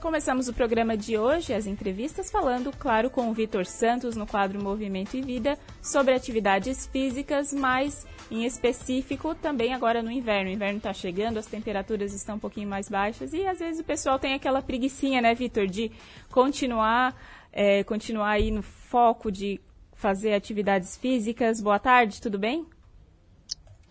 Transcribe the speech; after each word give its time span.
Começamos 0.00 0.46
o 0.46 0.54
programa 0.54 0.96
de 0.96 1.18
hoje, 1.18 1.52
as 1.52 1.66
entrevistas, 1.66 2.30
falando, 2.30 2.70
claro, 2.78 3.10
com 3.10 3.28
o 3.28 3.34
Vitor 3.34 3.66
Santos 3.66 4.14
no 4.14 4.28
quadro 4.28 4.62
Movimento 4.62 5.16
e 5.16 5.20
Vida, 5.20 5.58
sobre 5.82 6.14
atividades 6.14 6.86
físicas, 6.86 7.52
mas 7.52 8.06
em 8.30 8.44
específico 8.44 9.34
também 9.34 9.74
agora 9.74 10.00
no 10.00 10.08
inverno. 10.08 10.50
O 10.50 10.52
inverno 10.52 10.78
está 10.78 10.92
chegando, 10.92 11.38
as 11.38 11.46
temperaturas 11.46 12.14
estão 12.14 12.36
um 12.36 12.38
pouquinho 12.38 12.68
mais 12.68 12.88
baixas 12.88 13.32
e 13.32 13.44
às 13.44 13.58
vezes 13.58 13.80
o 13.80 13.84
pessoal 13.84 14.20
tem 14.20 14.34
aquela 14.34 14.62
preguiçinha, 14.62 15.20
né, 15.20 15.34
Vitor, 15.34 15.66
de 15.66 15.90
continuar, 16.30 17.20
é, 17.52 17.82
continuar 17.82 18.30
aí 18.30 18.52
no 18.52 18.62
foco 18.62 19.32
de 19.32 19.60
fazer 19.94 20.32
atividades 20.32 20.96
físicas. 20.96 21.60
Boa 21.60 21.80
tarde, 21.80 22.20
tudo 22.20 22.38
bem? 22.38 22.64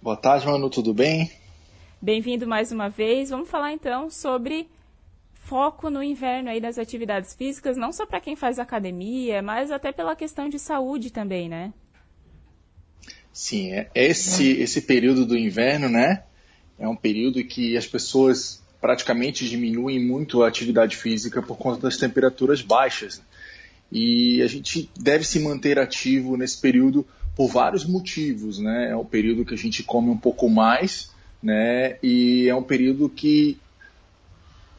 Boa 0.02 0.16
tarde, 0.16 0.48
Manu, 0.48 0.70
tudo 0.70 0.94
bem? 0.94 1.30
Bem-vindo 2.02 2.48
mais 2.48 2.72
uma 2.72 2.88
vez. 2.88 3.30
Vamos 3.30 3.50
falar 3.50 3.74
então 3.74 4.10
sobre 4.10 4.70
foco 5.48 5.90
no 5.90 6.04
inverno 6.04 6.50
aí 6.50 6.60
das 6.60 6.78
atividades 6.78 7.34
físicas, 7.34 7.78
não 7.78 7.94
só 7.94 8.06
para 8.06 8.20
quem 8.20 8.36
faz 8.36 8.60
academia, 8.60 9.42
mas 9.42 9.72
até 9.72 9.94
pela 9.94 10.16
questão 10.16 10.50
de 10.50 10.60
saúde 10.60 11.10
também, 11.10 11.48
né? 11.48 11.74
Sim, 13.32 13.72
é 13.72 13.90
esse, 13.96 14.52
esse 14.60 14.82
período 14.82 15.26
do 15.26 15.38
inverno, 15.38 15.88
né? 15.88 16.24
É 16.78 16.88
um 16.88 16.96
período 16.96 17.44
que 17.46 17.78
as 17.78 17.88
pessoas 17.88 18.62
praticamente 18.82 19.48
diminuem 19.48 20.06
muito 20.06 20.44
a 20.44 20.48
atividade 20.48 20.98
física 20.98 21.42
por 21.42 21.58
conta 21.58 21.84
das 21.84 21.98
temperaturas 21.98 22.62
baixas. 22.62 23.22
E 23.90 24.42
a 24.42 24.48
gente 24.48 24.90
deve 25.00 25.24
se 25.24 25.40
manter 25.40 25.80
ativo 25.80 26.36
nesse 26.36 26.60
período 26.60 27.08
por 27.36 27.48
vários 27.48 27.86
motivos, 27.86 28.60
né? 28.60 28.90
É 28.92 28.96
um 28.98 29.06
período 29.06 29.46
que 29.46 29.54
a 29.54 29.58
gente 29.58 29.82
come 29.82 30.10
um 30.10 30.18
pouco 30.18 30.50
mais, 30.50 31.10
né? 31.42 31.98
E 32.04 32.50
é 32.50 32.56
um 32.56 32.64
período 32.64 33.08
que 33.08 33.58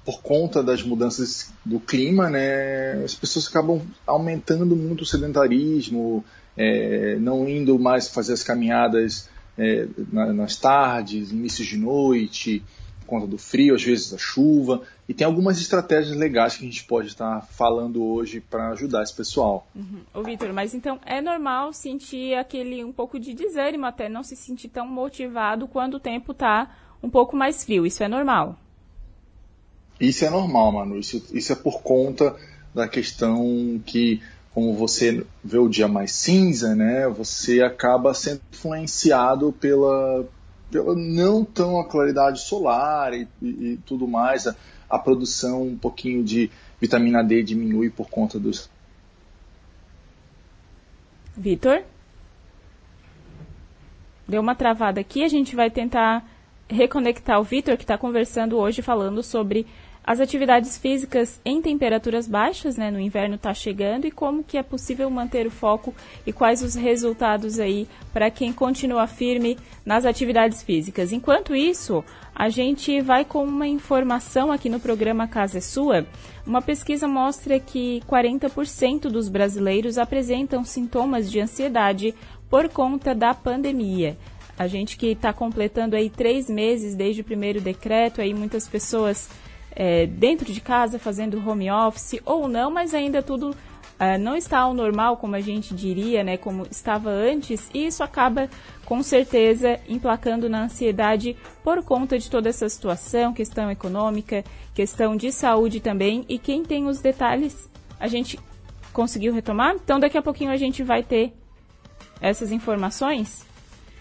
por 0.08 0.22
conta 0.22 0.62
das 0.62 0.82
mudanças 0.82 1.52
do 1.62 1.78
clima, 1.78 2.30
né, 2.30 3.04
as 3.04 3.14
pessoas 3.14 3.46
acabam 3.46 3.82
aumentando 4.06 4.74
muito 4.74 5.02
o 5.02 5.04
sedentarismo, 5.04 6.24
é, 6.56 7.16
não 7.16 7.46
indo 7.46 7.78
mais 7.78 8.08
fazer 8.08 8.32
as 8.32 8.42
caminhadas 8.42 9.28
é, 9.58 9.86
nas 10.10 10.56
tardes, 10.56 11.30
inícios 11.30 11.68
de 11.68 11.76
noite, 11.76 12.64
por 13.00 13.06
conta 13.06 13.26
do 13.26 13.36
frio, 13.36 13.74
às 13.74 13.84
vezes 13.84 14.10
da 14.10 14.16
chuva. 14.16 14.80
E 15.06 15.12
tem 15.12 15.26
algumas 15.26 15.60
estratégias 15.60 16.16
legais 16.16 16.56
que 16.56 16.62
a 16.64 16.66
gente 16.66 16.84
pode 16.84 17.08
estar 17.08 17.42
falando 17.42 18.02
hoje 18.02 18.40
para 18.40 18.70
ajudar 18.70 19.02
esse 19.02 19.14
pessoal. 19.14 19.68
Uhum. 19.76 20.00
Ô, 20.14 20.22
Vitor, 20.22 20.54
mas 20.54 20.72
então 20.72 20.98
é 21.04 21.20
normal 21.20 21.74
sentir 21.74 22.34
aquele 22.34 22.82
um 22.82 22.92
pouco 22.92 23.20
de 23.20 23.34
desânimo, 23.34 23.84
até 23.84 24.08
não 24.08 24.22
se 24.22 24.36
sentir 24.36 24.70
tão 24.70 24.88
motivado 24.88 25.68
quando 25.68 25.96
o 25.96 26.00
tempo 26.00 26.32
está 26.32 26.74
um 27.02 27.10
pouco 27.10 27.36
mais 27.36 27.62
frio. 27.62 27.84
Isso 27.84 28.02
é 28.02 28.08
normal? 28.08 28.56
Isso 30.00 30.24
é 30.24 30.30
normal, 30.30 30.72
Manu. 30.72 30.98
Isso, 30.98 31.24
isso 31.32 31.52
é 31.52 31.56
por 31.56 31.82
conta 31.82 32.36
da 32.74 32.86
questão 32.86 33.80
que, 33.84 34.22
como 34.54 34.74
você 34.74 35.24
vê 35.42 35.58
o 35.58 35.68
dia 35.68 35.88
mais 35.88 36.12
cinza, 36.12 36.74
né, 36.74 37.08
você 37.08 37.62
acaba 37.62 38.14
sendo 38.14 38.40
influenciado 38.52 39.52
pela, 39.52 40.24
pela 40.70 40.94
não 40.94 41.44
tão 41.44 41.80
a 41.80 41.84
claridade 41.84 42.40
solar 42.40 43.12
e, 43.12 43.26
e, 43.42 43.48
e 43.48 43.76
tudo 43.84 44.06
mais. 44.06 44.46
A, 44.46 44.54
a, 44.88 44.98
produção 44.98 45.62
um 45.62 45.78
pouquinho 45.78 46.22
de 46.22 46.50
vitamina 46.80 47.24
D 47.24 47.42
diminui 47.42 47.90
por 47.90 48.08
conta 48.08 48.38
dos. 48.38 48.70
Vitor? 51.36 51.82
Deu 54.26 54.40
uma 54.40 54.54
travada 54.54 55.00
aqui, 55.00 55.24
a 55.24 55.28
gente 55.28 55.56
vai 55.56 55.70
tentar 55.70 56.28
reconectar 56.68 57.40
o 57.40 57.44
Vitor, 57.44 57.76
que 57.76 57.84
está 57.84 57.96
conversando 57.96 58.58
hoje, 58.58 58.82
falando 58.82 59.22
sobre 59.22 59.66
as 60.08 60.20
atividades 60.20 60.78
físicas 60.78 61.38
em 61.44 61.60
temperaturas 61.60 62.26
baixas, 62.26 62.78
né, 62.78 62.90
no 62.90 62.98
inverno 62.98 63.34
está 63.34 63.52
chegando, 63.52 64.06
e 64.06 64.10
como 64.10 64.42
que 64.42 64.56
é 64.56 64.62
possível 64.62 65.10
manter 65.10 65.46
o 65.46 65.50
foco 65.50 65.94
e 66.26 66.32
quais 66.32 66.62
os 66.62 66.74
resultados 66.74 67.58
aí 67.58 67.86
para 68.10 68.30
quem 68.30 68.50
continua 68.50 69.06
firme 69.06 69.58
nas 69.84 70.06
atividades 70.06 70.62
físicas. 70.62 71.12
Enquanto 71.12 71.54
isso, 71.54 72.02
a 72.34 72.48
gente 72.48 73.02
vai 73.02 73.22
com 73.22 73.44
uma 73.44 73.66
informação 73.66 74.50
aqui 74.50 74.70
no 74.70 74.80
programa 74.80 75.28
Casa 75.28 75.58
é 75.58 75.60
Sua. 75.60 76.06
Uma 76.46 76.62
pesquisa 76.62 77.06
mostra 77.06 77.60
que 77.60 78.00
40% 78.08 79.10
dos 79.10 79.28
brasileiros 79.28 79.98
apresentam 79.98 80.64
sintomas 80.64 81.30
de 81.30 81.38
ansiedade 81.38 82.14
por 82.48 82.70
conta 82.70 83.14
da 83.14 83.34
pandemia. 83.34 84.16
A 84.58 84.66
gente 84.66 84.96
que 84.96 85.08
está 85.08 85.34
completando 85.34 85.94
aí 85.94 86.08
três 86.08 86.48
meses 86.48 86.94
desde 86.94 87.20
o 87.20 87.24
primeiro 87.24 87.60
decreto, 87.60 88.22
aí 88.22 88.32
muitas 88.32 88.66
pessoas 88.66 89.28
é, 89.78 90.06
dentro 90.06 90.52
de 90.52 90.60
casa, 90.60 90.98
fazendo 90.98 91.40
home 91.48 91.70
office 91.70 92.20
ou 92.26 92.48
não, 92.48 92.68
mas 92.68 92.92
ainda 92.92 93.22
tudo 93.22 93.54
é, 93.96 94.18
não 94.18 94.34
está 94.34 94.58
ao 94.58 94.74
normal, 94.74 95.16
como 95.16 95.36
a 95.36 95.40
gente 95.40 95.72
diria, 95.72 96.24
né, 96.24 96.36
como 96.36 96.66
estava 96.68 97.10
antes, 97.10 97.70
e 97.72 97.86
isso 97.86 98.02
acaba 98.02 98.50
com 98.84 99.00
certeza 99.04 99.78
emplacando 99.88 100.48
na 100.48 100.64
ansiedade 100.64 101.36
por 101.62 101.84
conta 101.84 102.18
de 102.18 102.28
toda 102.28 102.48
essa 102.48 102.68
situação, 102.68 103.32
questão 103.32 103.70
econômica, 103.70 104.42
questão 104.74 105.14
de 105.16 105.30
saúde 105.30 105.78
também, 105.78 106.24
e 106.28 106.40
quem 106.40 106.64
tem 106.64 106.86
os 106.86 106.98
detalhes, 107.00 107.70
a 108.00 108.08
gente 108.08 108.36
conseguiu 108.92 109.32
retomar, 109.32 109.76
então 109.76 110.00
daqui 110.00 110.18
a 110.18 110.22
pouquinho 110.22 110.50
a 110.50 110.56
gente 110.56 110.82
vai 110.82 111.04
ter 111.04 111.32
essas 112.20 112.50
informações. 112.50 113.46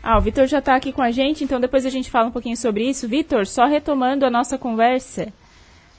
Ah, 0.02 0.18
o 0.18 0.22
Vitor 0.22 0.48
já 0.48 0.58
está 0.58 0.76
aqui 0.76 0.92
com 0.92 1.04
a 1.04 1.12
gente, 1.12 1.44
então 1.44 1.60
depois 1.60 1.86
a 1.86 1.90
gente 1.90 2.10
fala 2.10 2.30
um 2.30 2.32
pouquinho 2.32 2.58
sobre 2.58 2.88
isso. 2.88 3.08
Vitor, 3.08 3.46
só 3.46 3.66
retomando 3.66 4.26
a 4.26 4.30
nossa 4.30 4.58
conversa. 4.58 5.34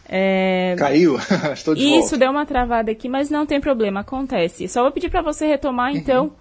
É... 0.09 0.75
Caiu? 0.79 1.19
Estou 1.53 1.75
de 1.75 1.83
Isso, 1.83 2.01
volta. 2.01 2.19
deu 2.19 2.31
uma 2.31 2.47
travada 2.47 2.91
aqui, 2.91 3.09
mas 3.09 3.29
não 3.29 3.45
tem 3.45 3.61
problema, 3.61 4.01
acontece. 4.01 4.67
Só 4.69 4.83
vou 4.83 4.93
pedir 4.93 5.11
para 5.11 5.23
você 5.23 5.47
retomar, 5.47 5.93
uhum. 5.93 5.99
então, 5.99 6.33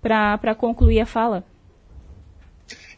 para 0.00 0.54
concluir 0.54 1.00
a 1.00 1.06
fala. 1.06 1.44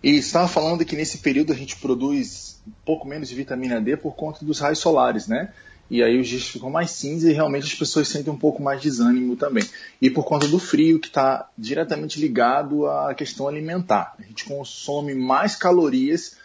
E 0.03 0.17
estava 0.17 0.49
falando 0.49 0.85
que 0.85 0.97
nesse 0.97 1.19
período 1.19 1.53
a 1.53 1.57
gente 1.57 1.77
produz 1.77 2.61
um 2.67 2.73
pouco 2.85 3.07
menos 3.07 3.29
de 3.29 3.35
vitamina 3.35 3.81
D 3.81 3.97
por 3.97 4.15
conta 4.15 4.45
dos 4.45 4.59
raios 4.59 4.79
solares, 4.79 5.29
né? 5.29 5.53
E 5.91 6.03
aí 6.03 6.19
os 6.19 6.27
dias 6.27 6.49
ficam 6.49 6.71
mais 6.71 6.91
cinza 6.91 7.31
e 7.31 7.35
realmente 7.35 7.65
as 7.65 7.75
pessoas 7.75 8.09
sentem 8.09 8.33
um 8.33 8.39
pouco 8.39 8.63
mais 8.63 8.81
de 8.81 8.89
desânimo 8.89 9.37
também. 9.37 9.63
E 10.01 10.09
por 10.09 10.25
conta 10.25 10.49
do 10.49 10.59
frio, 10.59 10.99
que 10.99 11.09
está 11.09 11.51
diretamente 11.57 12.19
ligado 12.19 12.87
à 12.87 13.15
questão 13.15 13.47
alimentar. 13.47 14.15
A 14.19 14.23
gente 14.23 14.45
consome 14.45 15.15
mais 15.15 15.55
calorias 15.55 16.37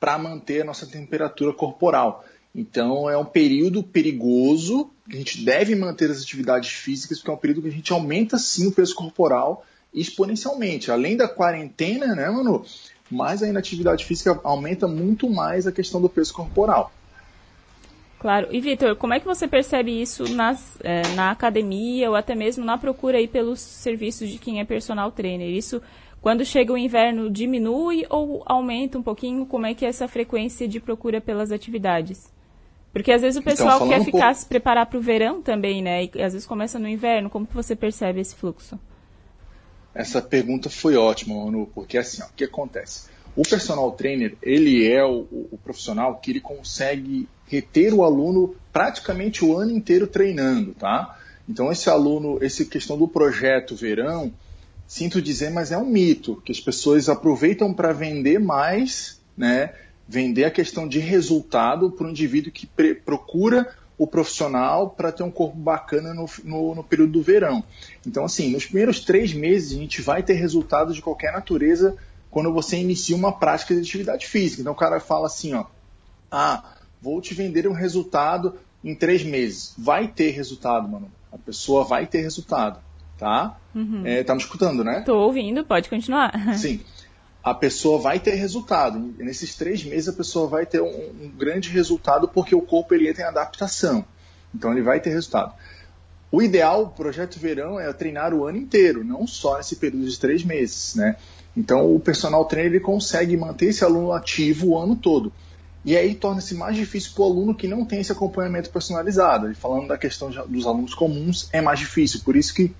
para 0.00 0.16
manter 0.16 0.62
a 0.62 0.64
nossa 0.64 0.86
temperatura 0.86 1.52
corporal. 1.52 2.24
Então 2.54 3.10
é 3.10 3.18
um 3.18 3.24
período 3.24 3.82
perigoso, 3.82 4.90
a 5.10 5.16
gente 5.16 5.44
deve 5.44 5.74
manter 5.74 6.10
as 6.10 6.22
atividades 6.22 6.70
físicas, 6.70 7.18
porque 7.18 7.30
é 7.30 7.34
um 7.34 7.38
período 7.38 7.62
que 7.62 7.68
a 7.68 7.72
gente 7.72 7.92
aumenta 7.92 8.38
sim 8.38 8.68
o 8.68 8.72
peso 8.72 8.94
corporal 8.94 9.64
exponencialmente. 9.92 10.90
Além 10.90 11.16
da 11.16 11.28
quarentena, 11.28 12.14
né, 12.14 12.28
Manu? 12.28 12.64
Mais 13.10 13.42
ainda 13.42 13.58
a 13.58 13.60
atividade 13.60 14.04
física 14.04 14.40
aumenta 14.42 14.88
muito 14.88 15.28
mais 15.28 15.66
a 15.66 15.72
questão 15.72 16.00
do 16.00 16.08
peso 16.08 16.32
corporal. 16.32 16.92
Claro. 18.18 18.48
E 18.50 18.60
Vitor, 18.60 18.96
como 18.96 19.12
é 19.12 19.20
que 19.20 19.26
você 19.26 19.46
percebe 19.46 20.00
isso 20.00 20.24
nas, 20.34 20.78
é, 20.82 21.02
na 21.14 21.30
academia 21.30 22.08
ou 22.08 22.16
até 22.16 22.34
mesmo 22.34 22.64
na 22.64 22.78
procura 22.78 23.18
aí 23.18 23.28
pelos 23.28 23.60
serviços 23.60 24.30
de 24.30 24.38
quem 24.38 24.60
é 24.60 24.64
personal 24.64 25.12
trainer? 25.12 25.50
Isso, 25.50 25.82
quando 26.22 26.44
chega 26.44 26.72
o 26.72 26.78
inverno, 26.78 27.30
diminui 27.30 28.06
ou 28.08 28.42
aumenta 28.46 28.96
um 28.96 29.02
pouquinho? 29.02 29.44
Como 29.44 29.66
é 29.66 29.74
que 29.74 29.84
é 29.84 29.88
essa 29.88 30.08
frequência 30.08 30.66
de 30.66 30.80
procura 30.80 31.20
pelas 31.20 31.52
atividades? 31.52 32.33
Porque 32.94 33.10
às 33.10 33.22
vezes 33.22 33.36
o 33.36 33.40
então, 33.40 33.52
pessoal 33.52 33.76
então, 33.76 33.88
quer 33.88 34.04
ficar 34.04 34.34
se 34.34 34.46
preparar 34.46 34.86
para 34.86 34.96
o 34.96 35.02
verão 35.02 35.42
também, 35.42 35.82
né? 35.82 36.04
E 36.04 36.22
às 36.22 36.32
vezes 36.32 36.46
começa 36.46 36.78
no 36.78 36.88
inverno. 36.88 37.28
Como 37.28 37.44
que 37.44 37.52
você 37.52 37.74
percebe 37.74 38.20
esse 38.20 38.36
fluxo? 38.36 38.78
Essa 39.92 40.22
pergunta 40.22 40.70
foi 40.70 40.96
ótima, 40.96 41.44
Manu, 41.44 41.68
porque 41.74 41.98
assim, 41.98 42.22
ó, 42.22 42.26
o 42.26 42.32
que 42.36 42.44
acontece? 42.44 43.08
O 43.34 43.42
personal 43.42 43.90
trainer, 43.90 44.36
ele 44.40 44.88
é 44.88 45.04
o, 45.04 45.26
o, 45.50 45.58
profissional 45.62 46.16
que 46.18 46.30
ele 46.30 46.40
consegue 46.40 47.28
reter 47.48 47.92
o 47.92 48.04
aluno 48.04 48.54
praticamente 48.72 49.44
o 49.44 49.56
ano 49.56 49.72
inteiro 49.72 50.06
treinando, 50.06 50.72
tá? 50.72 51.18
Então 51.48 51.72
esse 51.72 51.90
aluno, 51.90 52.38
essa 52.40 52.64
questão 52.64 52.96
do 52.96 53.08
projeto 53.08 53.74
verão, 53.74 54.32
sinto 54.86 55.20
dizer, 55.20 55.50
mas 55.50 55.72
é 55.72 55.78
um 55.78 55.84
mito, 55.84 56.40
que 56.44 56.52
as 56.52 56.60
pessoas 56.60 57.08
aproveitam 57.08 57.74
para 57.74 57.92
vender 57.92 58.38
mais, 58.38 59.20
né? 59.36 59.74
Vender 60.06 60.44
a 60.44 60.50
questão 60.50 60.86
de 60.86 60.98
resultado 60.98 61.90
para 61.90 62.06
o 62.06 62.10
indivíduo 62.10 62.52
que 62.52 62.66
procura 63.04 63.74
o 63.96 64.06
profissional 64.06 64.90
para 64.90 65.12
ter 65.12 65.22
um 65.22 65.30
corpo 65.30 65.56
bacana 65.56 66.12
no, 66.12 66.28
no, 66.42 66.74
no, 66.74 66.84
período 66.84 67.12
do 67.12 67.22
verão. 67.22 67.62
Então, 68.06 68.24
assim, 68.24 68.50
nos 68.50 68.66
primeiros 68.66 69.00
três 69.00 69.32
meses 69.32 69.76
a 69.76 69.80
gente 69.80 70.02
vai 70.02 70.22
ter 70.22 70.34
resultados 70.34 70.96
de 70.96 71.02
qualquer 71.02 71.32
natureza 71.32 71.96
quando 72.30 72.52
você 72.52 72.76
inicia 72.76 73.14
uma 73.14 73.32
prática 73.32 73.74
de 73.74 73.80
atividade 73.80 74.26
física. 74.26 74.60
Então, 74.60 74.72
o 74.72 74.76
cara 74.76 74.98
fala 74.98 75.26
assim, 75.26 75.54
ó, 75.54 75.66
ah, 76.30 76.74
vou 77.00 77.20
te 77.20 77.32
vender 77.32 77.68
um 77.68 77.72
resultado 77.72 78.56
em 78.82 78.94
três 78.94 79.22
meses. 79.22 79.72
Vai 79.78 80.08
ter 80.08 80.30
resultado, 80.30 80.88
mano. 80.88 81.10
A 81.32 81.38
pessoa 81.38 81.84
vai 81.84 82.06
ter 82.06 82.20
resultado, 82.20 82.80
tá? 83.16 83.56
Uhum. 83.72 84.04
É, 84.04 84.24
tá 84.24 84.34
me 84.34 84.40
escutando, 84.40 84.82
né? 84.82 85.02
Tô 85.06 85.16
ouvindo, 85.16 85.64
pode 85.64 85.88
continuar. 85.88 86.56
Sim 86.56 86.80
a 87.44 87.52
pessoa 87.52 87.98
vai 87.98 88.18
ter 88.18 88.34
resultado. 88.36 88.98
Nesses 89.18 89.54
três 89.54 89.84
meses 89.84 90.08
a 90.08 90.14
pessoa 90.14 90.48
vai 90.48 90.64
ter 90.64 90.80
um, 90.80 91.10
um 91.20 91.28
grande 91.28 91.68
resultado 91.68 92.26
porque 92.26 92.54
o 92.54 92.62
corpo 92.62 92.94
ele 92.94 93.06
entra 93.06 93.24
em 93.24 93.26
adaptação. 93.26 94.02
Então 94.54 94.72
ele 94.72 94.80
vai 94.80 94.98
ter 94.98 95.10
resultado. 95.10 95.52
O 96.32 96.42
ideal, 96.42 96.84
o 96.84 96.88
projeto 96.88 97.38
verão, 97.38 97.78
é 97.78 97.92
treinar 97.92 98.32
o 98.32 98.46
ano 98.46 98.56
inteiro, 98.56 99.04
não 99.04 99.26
só 99.26 99.58
nesse 99.58 99.76
período 99.76 100.08
de 100.08 100.18
três 100.18 100.42
meses, 100.42 100.94
né? 100.94 101.16
Então 101.54 101.94
o 101.94 102.00
personal 102.00 102.46
trainer 102.46 102.72
ele 102.72 102.80
consegue 102.80 103.36
manter 103.36 103.66
esse 103.66 103.84
aluno 103.84 104.10
ativo 104.12 104.68
o 104.68 104.78
ano 104.78 104.96
todo. 104.96 105.30
E 105.84 105.98
aí 105.98 106.14
torna-se 106.14 106.54
mais 106.54 106.74
difícil 106.74 107.12
para 107.14 107.24
o 107.24 107.26
aluno 107.26 107.54
que 107.54 107.68
não 107.68 107.84
tem 107.84 108.00
esse 108.00 108.10
acompanhamento 108.10 108.70
personalizado. 108.70 109.50
E 109.50 109.54
falando 109.54 109.88
da 109.88 109.98
questão 109.98 110.30
dos 110.48 110.66
alunos 110.66 110.94
comuns, 110.94 111.50
é 111.52 111.60
mais 111.60 111.78
difícil. 111.78 112.20
Por 112.24 112.36
isso 112.36 112.54
que 112.54 112.74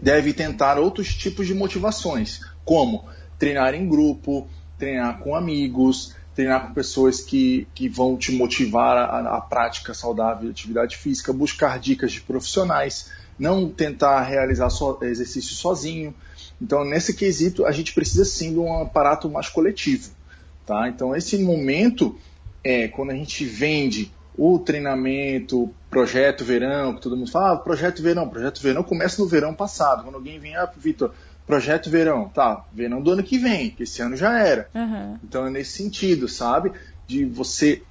deve 0.00 0.32
tentar 0.32 0.78
outros 0.78 1.14
tipos 1.14 1.46
de 1.46 1.54
motivações, 1.54 2.40
como 2.64 3.04
treinar 3.40 3.74
em 3.74 3.88
grupo, 3.88 4.46
treinar 4.78 5.18
com 5.18 5.34
amigos, 5.34 6.14
treinar 6.34 6.68
com 6.68 6.74
pessoas 6.74 7.20
que, 7.20 7.66
que 7.74 7.88
vão 7.88 8.16
te 8.16 8.30
motivar 8.32 8.96
a, 8.96 9.38
a 9.38 9.40
prática 9.40 9.94
saudável 9.94 10.44
de 10.44 10.50
atividade 10.50 10.96
física, 10.96 11.32
buscar 11.32 11.80
dicas 11.80 12.12
de 12.12 12.20
profissionais, 12.20 13.10
não 13.38 13.68
tentar 13.68 14.20
realizar 14.22 14.68
so, 14.68 14.98
exercício 15.02 15.54
sozinho. 15.54 16.14
Então, 16.60 16.84
nesse 16.84 17.14
quesito, 17.14 17.64
a 17.64 17.72
gente 17.72 17.94
precisa 17.94 18.24
sim 18.24 18.52
de 18.52 18.58
um 18.58 18.82
aparato 18.82 19.28
mais 19.30 19.48
coletivo. 19.48 20.10
Tá? 20.66 20.88
Então, 20.88 21.16
esse 21.16 21.38
momento 21.38 22.16
é 22.62 22.88
quando 22.88 23.10
a 23.10 23.14
gente 23.14 23.44
vende 23.46 24.12
o 24.36 24.58
treinamento, 24.58 25.74
projeto 25.90 26.44
verão, 26.44 26.94
que 26.94 27.00
todo 27.00 27.16
mundo 27.16 27.30
fala, 27.30 27.54
ah, 27.54 27.56
projeto 27.56 28.02
verão, 28.02 28.28
projeto 28.28 28.60
verão 28.60 28.82
começa 28.82 29.20
no 29.20 29.28
verão 29.28 29.54
passado. 29.54 30.04
Quando 30.04 30.14
alguém 30.14 30.38
vem, 30.38 30.54
ah, 30.56 30.70
Vitor, 30.76 31.12
projeto 31.50 31.90
verão, 31.90 32.28
tá, 32.28 32.64
verão 32.72 33.02
do 33.02 33.10
ano 33.10 33.24
que 33.24 33.36
vem, 33.36 33.70
que 33.70 33.82
esse 33.82 34.00
ano 34.00 34.16
já 34.16 34.38
era. 34.38 34.68
Uhum. 34.72 35.18
Então 35.24 35.46
é 35.46 35.50
nesse 35.50 35.72
sentido, 35.72 36.28
sabe? 36.28 36.70
De 37.08 37.24
você 37.24 37.82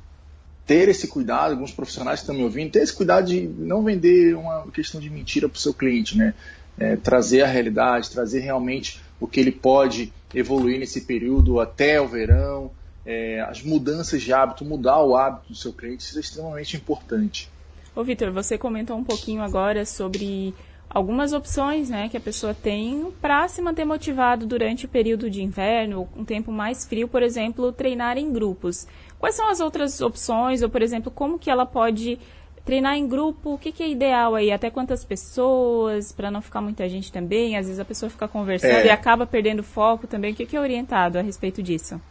ter 0.65 0.88
esse 0.88 1.09
cuidado, 1.09 1.51
alguns 1.51 1.73
profissionais 1.73 2.19
que 2.19 2.23
estão 2.23 2.35
me 2.35 2.44
ouvindo, 2.44 2.71
ter 2.71 2.79
esse 2.79 2.94
cuidado 2.94 3.27
de 3.27 3.41
não 3.41 3.83
vender 3.83 4.33
uma 4.33 4.65
questão 4.71 5.01
de 5.01 5.09
mentira 5.09 5.50
para 5.50 5.57
o 5.57 5.59
seu 5.59 5.73
cliente, 5.73 6.17
né? 6.17 6.33
É, 6.77 6.95
trazer 6.95 7.41
a 7.41 7.47
realidade, 7.47 8.09
trazer 8.09 8.39
realmente 8.39 9.01
o 9.19 9.27
que 9.27 9.41
ele 9.41 9.51
pode 9.51 10.13
evoluir 10.33 10.79
nesse 10.79 11.01
período 11.01 11.59
até 11.59 12.00
o 12.00 12.07
verão, 12.07 12.71
é, 13.05 13.41
as 13.41 13.62
mudanças 13.62 14.21
de 14.21 14.31
hábito, 14.31 14.63
mudar 14.63 15.01
o 15.01 15.17
hábito 15.17 15.50
do 15.50 15.55
seu 15.55 15.73
cliente, 15.73 16.05
isso 16.05 16.17
é 16.17 16.21
extremamente 16.21 16.77
importante. 16.77 17.50
Ô 17.94 18.03
Vitor, 18.03 18.31
você 18.31 18.57
comentou 18.57 18.95
um 18.95 19.03
pouquinho 19.03 19.41
agora 19.41 19.85
sobre 19.85 20.53
algumas 20.89 21.33
opções 21.33 21.89
né, 21.89 22.09
que 22.09 22.18
a 22.18 22.21
pessoa 22.21 22.53
tem 22.53 23.12
para 23.21 23.47
se 23.47 23.62
manter 23.62 23.86
motivado 23.86 24.45
durante 24.45 24.86
o 24.86 24.89
período 24.89 25.30
de 25.30 25.44
inverno, 25.44 26.09
um 26.15 26.25
tempo 26.25 26.51
mais 26.51 26.86
frio, 26.86 27.07
por 27.07 27.21
exemplo, 27.21 27.71
treinar 27.71 28.18
em 28.18 28.33
grupos. 28.33 28.88
Quais 29.19 29.36
são 29.36 29.50
as 29.50 29.59
outras 29.59 30.01
opções, 30.01 30.62
ou 30.62 30.69
por 30.69 30.81
exemplo, 30.81 31.12
como 31.12 31.38
que 31.38 31.50
ela 31.50 31.65
pode 31.65 32.18
treinar 32.65 32.95
em 32.95 33.07
grupo? 33.07 33.53
O 33.53 33.57
que, 33.57 33.71
que 33.71 33.83
é 33.83 33.89
ideal 33.89 34.33
aí? 34.33 34.51
Até 34.51 34.69
quantas 34.69 35.03
pessoas, 35.03 36.12
para 36.12 36.31
não 36.31 36.41
ficar 36.41 36.62
muita 36.62 36.88
gente 36.89 37.12
também? 37.12 37.57
Às 37.57 37.68
vezes 37.68 37.80
a 37.80 37.86
pessoa 37.86 38.09
fica 38.09 38.27
conversando 38.27 38.71
é... 38.71 38.88
e 38.88 38.89
acaba 38.89 39.27
perdendo 39.27 39.63
foco 39.63 40.07
também. 40.07 40.31
O 40.31 40.36
que, 40.36 40.45
que 40.45 40.56
é 40.56 40.59
orientado 40.59 41.19
a 41.19 41.21
respeito 41.21 41.62
disso? 41.62 42.01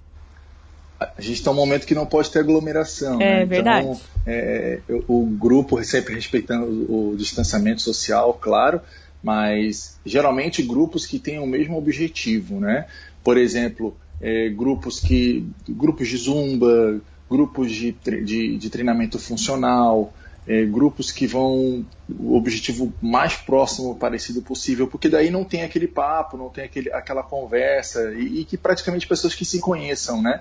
A 1.01 1.21
gente 1.21 1.35
está 1.35 1.51
num 1.51 1.57
momento 1.57 1.87
que 1.87 1.95
não 1.95 2.07
pode 2.07 2.31
ter 2.31 2.41
aglomeração. 2.41 3.21
É 3.21 3.41
né? 3.41 3.45
verdade. 3.45 3.87
Então, 3.87 4.01
é, 4.27 4.81
o 5.07 5.25
grupo 5.25 5.83
sempre 5.85 6.15
respeitando 6.15 6.67
o, 6.67 7.17
distanciamento 7.17 7.83
social, 7.83 8.35
claro, 8.35 8.81
mas 9.23 9.99
geralmente 10.05 10.63
grupos 10.63 11.07
que 11.07 11.19
têm 11.19 11.39
o 11.39 11.47
mesmo 11.47 11.79
objetivo, 11.79 12.59
né? 12.59 12.87
Por 13.23 13.37
exemplo, 13.37 13.97
é, 14.21 14.49
grupos 14.49 14.99
que 14.99 15.47
grupos 15.69 16.09
de 16.09 16.17
zumba, 16.17 17.01
grupos 17.31 17.71
de, 17.71 17.93
de, 18.25 18.57
de 18.57 18.71
treinamento 18.71 19.19
funcional, 19.19 20.13
é, 20.49 20.65
grupos 20.65 21.13
que 21.13 21.27
vão 21.27 21.85
o 22.09 22.37
objetivo 22.37 22.93
mais 23.01 23.37
próximo 23.37 23.95
parecido 23.95 24.41
possível, 24.43 24.89
porque 24.89 25.09
daí 25.09 25.31
não 25.31 25.45
tem 25.45 25.63
aquele 25.63 25.87
papo, 25.87 26.37
não 26.37 26.49
tem 26.49 26.65
aquele, 26.65 26.91
aquela 26.93 27.23
conversa 27.23 28.13
e, 28.15 28.41
e 28.41 28.45
que 28.45 28.57
praticamente 28.57 29.07
pessoas 29.07 29.35
que 29.35 29.45
se 29.45 29.61
conheçam, 29.61 30.21
né? 30.23 30.41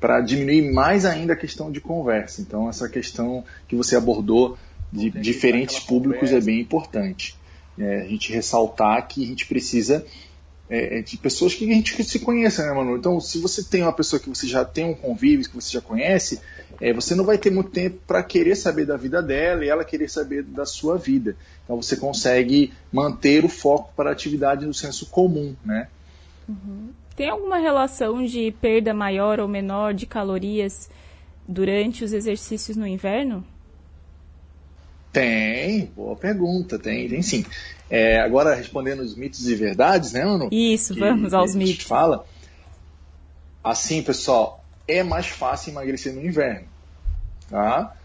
Para 0.00 0.20
diminuir 0.20 0.72
mais 0.72 1.04
ainda 1.04 1.32
a 1.32 1.36
questão 1.36 1.70
de 1.70 1.80
conversa. 1.80 2.40
Então, 2.42 2.68
essa 2.68 2.88
questão 2.88 3.44
que 3.66 3.74
você 3.74 3.96
abordou 3.96 4.58
de 4.92 5.10
diferentes 5.10 5.80
públicos 5.80 6.30
é 6.32 6.40
bem 6.40 6.60
importante. 6.60 7.36
É, 7.78 8.02
a 8.02 8.08
gente 8.08 8.32
ressaltar 8.32 9.08
que 9.08 9.24
a 9.24 9.26
gente 9.26 9.46
precisa 9.46 10.04
é, 10.68 10.98
é, 10.98 11.02
de 11.02 11.16
pessoas 11.18 11.54
que 11.54 11.70
a 11.70 11.74
gente 11.74 12.02
se 12.04 12.18
conheça, 12.20 12.64
né, 12.64 12.72
Manu? 12.72 12.96
Então, 12.96 13.20
se 13.20 13.38
você 13.38 13.62
tem 13.62 13.82
uma 13.82 13.92
pessoa 13.92 14.20
que 14.20 14.28
você 14.28 14.46
já 14.46 14.64
tem 14.64 14.84
um 14.84 14.94
convívio, 14.94 15.48
que 15.48 15.54
você 15.54 15.72
já 15.72 15.80
conhece, 15.80 16.40
é, 16.80 16.92
você 16.92 17.14
não 17.14 17.24
vai 17.24 17.36
ter 17.36 17.50
muito 17.50 17.70
tempo 17.70 17.98
para 18.06 18.22
querer 18.22 18.56
saber 18.56 18.86
da 18.86 18.96
vida 18.96 19.22
dela 19.22 19.64
e 19.64 19.68
ela 19.68 19.84
querer 19.84 20.08
saber 20.08 20.42
da 20.42 20.64
sua 20.64 20.96
vida. 20.96 21.36
Então, 21.64 21.76
você 21.80 21.96
consegue 21.96 22.72
manter 22.92 23.44
o 23.44 23.48
foco 23.48 23.92
para 23.94 24.10
a 24.10 24.12
atividade 24.12 24.64
no 24.64 24.74
senso 24.74 25.06
comum, 25.06 25.54
né? 25.64 25.88
Uhum. 26.48 26.90
Tem 27.16 27.28
alguma 27.28 27.58
relação 27.58 28.24
de 28.24 28.52
perda 28.60 28.92
maior 28.92 29.38
ou 29.38 29.46
menor 29.46 29.94
de 29.94 30.06
calorias 30.06 30.90
durante 31.46 32.04
os 32.04 32.12
exercícios 32.12 32.76
no 32.76 32.86
inverno? 32.86 33.44
Tem, 35.12 35.86
boa 35.94 36.16
pergunta, 36.16 36.76
tem, 36.76 37.08
tem 37.08 37.22
sim. 37.22 37.44
É, 37.88 38.18
agora 38.20 38.54
respondendo 38.54 39.00
os 39.00 39.14
mitos 39.14 39.46
e 39.48 39.54
verdades, 39.54 40.12
né, 40.12 40.24
Manu? 40.24 40.48
Isso, 40.50 40.94
que, 40.94 41.00
vamos 41.00 41.32
aos 41.32 41.54
mitos. 41.54 41.70
A 41.70 41.72
gente 41.74 41.84
fala. 41.86 42.26
Assim, 43.62 44.02
pessoal, 44.02 44.64
é 44.88 45.02
mais 45.04 45.26
fácil 45.26 45.70
emagrecer 45.70 46.12
no 46.12 46.24
inverno, 46.24 46.66
tá? 47.48 47.96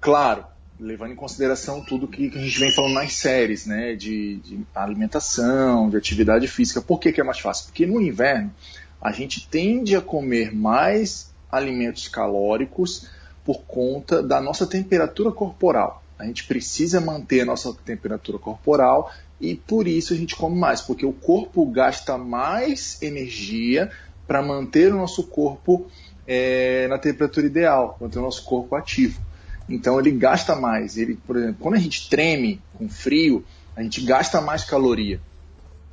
Claro, 0.00 0.44
levando 0.82 1.12
em 1.12 1.16
consideração 1.16 1.80
tudo 1.80 2.08
que, 2.08 2.26
a 2.34 2.40
gente 2.40 2.58
vem 2.58 2.72
falando 2.72 2.94
nas 2.94 3.14
séries, 3.14 3.66
né, 3.66 3.94
de, 3.94 4.36
de 4.38 4.60
alimentação, 4.74 5.88
de 5.88 5.96
atividade 5.96 6.48
física. 6.48 6.82
Por 6.82 6.98
que, 6.98 7.12
que 7.12 7.20
é 7.20 7.24
mais 7.24 7.38
fácil? 7.38 7.66
Porque 7.66 7.86
no 7.86 8.00
inverno 8.00 8.52
a 9.00 9.12
gente 9.12 9.48
tende 9.48 9.94
a 9.94 10.00
comer 10.00 10.54
mais 10.54 11.32
alimentos 11.50 12.08
calóricos 12.08 13.08
por 13.44 13.62
conta 13.62 14.22
da 14.22 14.40
nossa 14.40 14.66
temperatura 14.66 15.30
corporal. 15.30 16.02
A 16.18 16.24
gente 16.24 16.44
precisa 16.44 17.00
manter 17.00 17.40
a 17.40 17.44
nossa 17.44 17.72
temperatura 17.84 18.38
corporal 18.38 19.12
e 19.40 19.54
por 19.54 19.88
isso 19.88 20.12
a 20.12 20.16
gente 20.16 20.36
come 20.36 20.56
mais, 20.56 20.80
porque 20.80 21.04
o 21.06 21.12
corpo 21.12 21.66
gasta 21.66 22.16
mais 22.16 23.00
energia 23.02 23.90
para 24.26 24.42
manter 24.42 24.92
o 24.92 24.96
nosso 24.96 25.24
corpo 25.24 25.86
é, 26.26 26.86
na 26.88 26.98
temperatura 26.98 27.46
ideal, 27.46 27.96
manter 28.00 28.18
o 28.18 28.22
nosso 28.22 28.44
corpo 28.44 28.76
ativo. 28.76 29.20
Então 29.68 29.98
ele 29.98 30.10
gasta 30.10 30.56
mais. 30.56 30.96
Ele, 30.96 31.16
por 31.26 31.36
exemplo, 31.36 31.56
quando 31.60 31.74
a 31.74 31.78
gente 31.78 32.08
treme 32.08 32.60
com 32.74 32.88
frio, 32.88 33.44
a 33.76 33.82
gente 33.82 34.00
gasta 34.02 34.40
mais 34.40 34.64
caloria, 34.64 35.20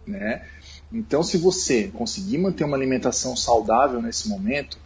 né? 0.05 0.43
Então, 0.91 1.21
se 1.21 1.37
você 1.37 1.87
conseguir 1.87 2.39
manter 2.39 2.63
uma 2.63 2.75
alimentação 2.75 3.35
saudável 3.35 4.01
nesse 4.01 4.27
momento, 4.27 4.77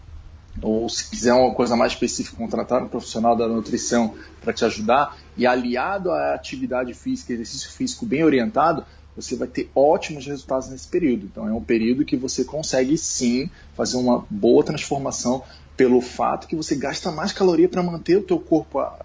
ou 0.62 0.88
se 0.90 1.10
quiser 1.10 1.34
uma 1.34 1.54
coisa 1.54 1.76
mais 1.76 1.94
específica, 1.94 2.36
contratar 2.38 2.84
um 2.84 2.90
profissional 2.90 3.36
da 3.36 3.48
nutrição 3.48 4.14
para 4.42 4.54
te 4.54 4.66
ajudar, 4.66 5.18
e 5.38 5.48
aliado 5.48 6.12
à 6.12 6.36
atividade 6.36 6.94
física, 6.94 7.34
exercício 7.34 7.72
físico 7.72 8.06
bem 8.06 8.24
orientado, 8.24 8.86
você 9.16 9.36
vai 9.36 9.48
ter 9.48 9.70
ótimos 9.74 10.26
resultados 10.26 10.70
nesse 10.70 10.88
período. 10.88 11.26
Então, 11.26 11.48
é 11.48 11.54
um 11.54 11.64
período 11.64 12.04
que 12.04 12.18
você 12.18 12.44
consegue 12.44 12.98
sim 12.98 13.50
fazer 13.74 13.96
uma 13.98 14.26
boa 14.30 14.64
transformação 14.64 15.44
pelo 15.76 16.02
fato 16.02 16.48
que 16.48 16.56
você 16.56 16.76
gasta 16.76 17.12
mais 17.12 17.32
caloria 17.32 17.68
para 17.68 17.82
manter 17.82 18.18
o 18.18 18.24
teu 18.24 18.40
corpo 18.40 18.80
ah, 18.80 19.00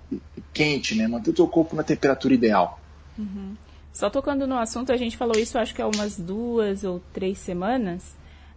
quente, 0.53 0.95
né? 0.95 1.07
Manter 1.07 1.31
o 1.31 1.35
teu 1.35 1.49
corpo 1.49 1.75
na 1.75 1.83
temperatura 1.83 2.35
ideal. 2.35 2.81
Uhum. 3.19 3.55
Só 3.93 4.11
tocando 4.11 4.47
no 4.47 4.57
assunto, 4.59 4.93
a 4.93 4.97
gente 4.97 5.17
falou 5.17 5.39
isso 5.39 5.59
acho 5.59 5.75
que 5.75 5.83
há 5.83 5.87
umas 5.87 6.19
duas 6.19 6.85
ou 6.85 7.01
três 7.13 7.39
semanas. 7.39 8.17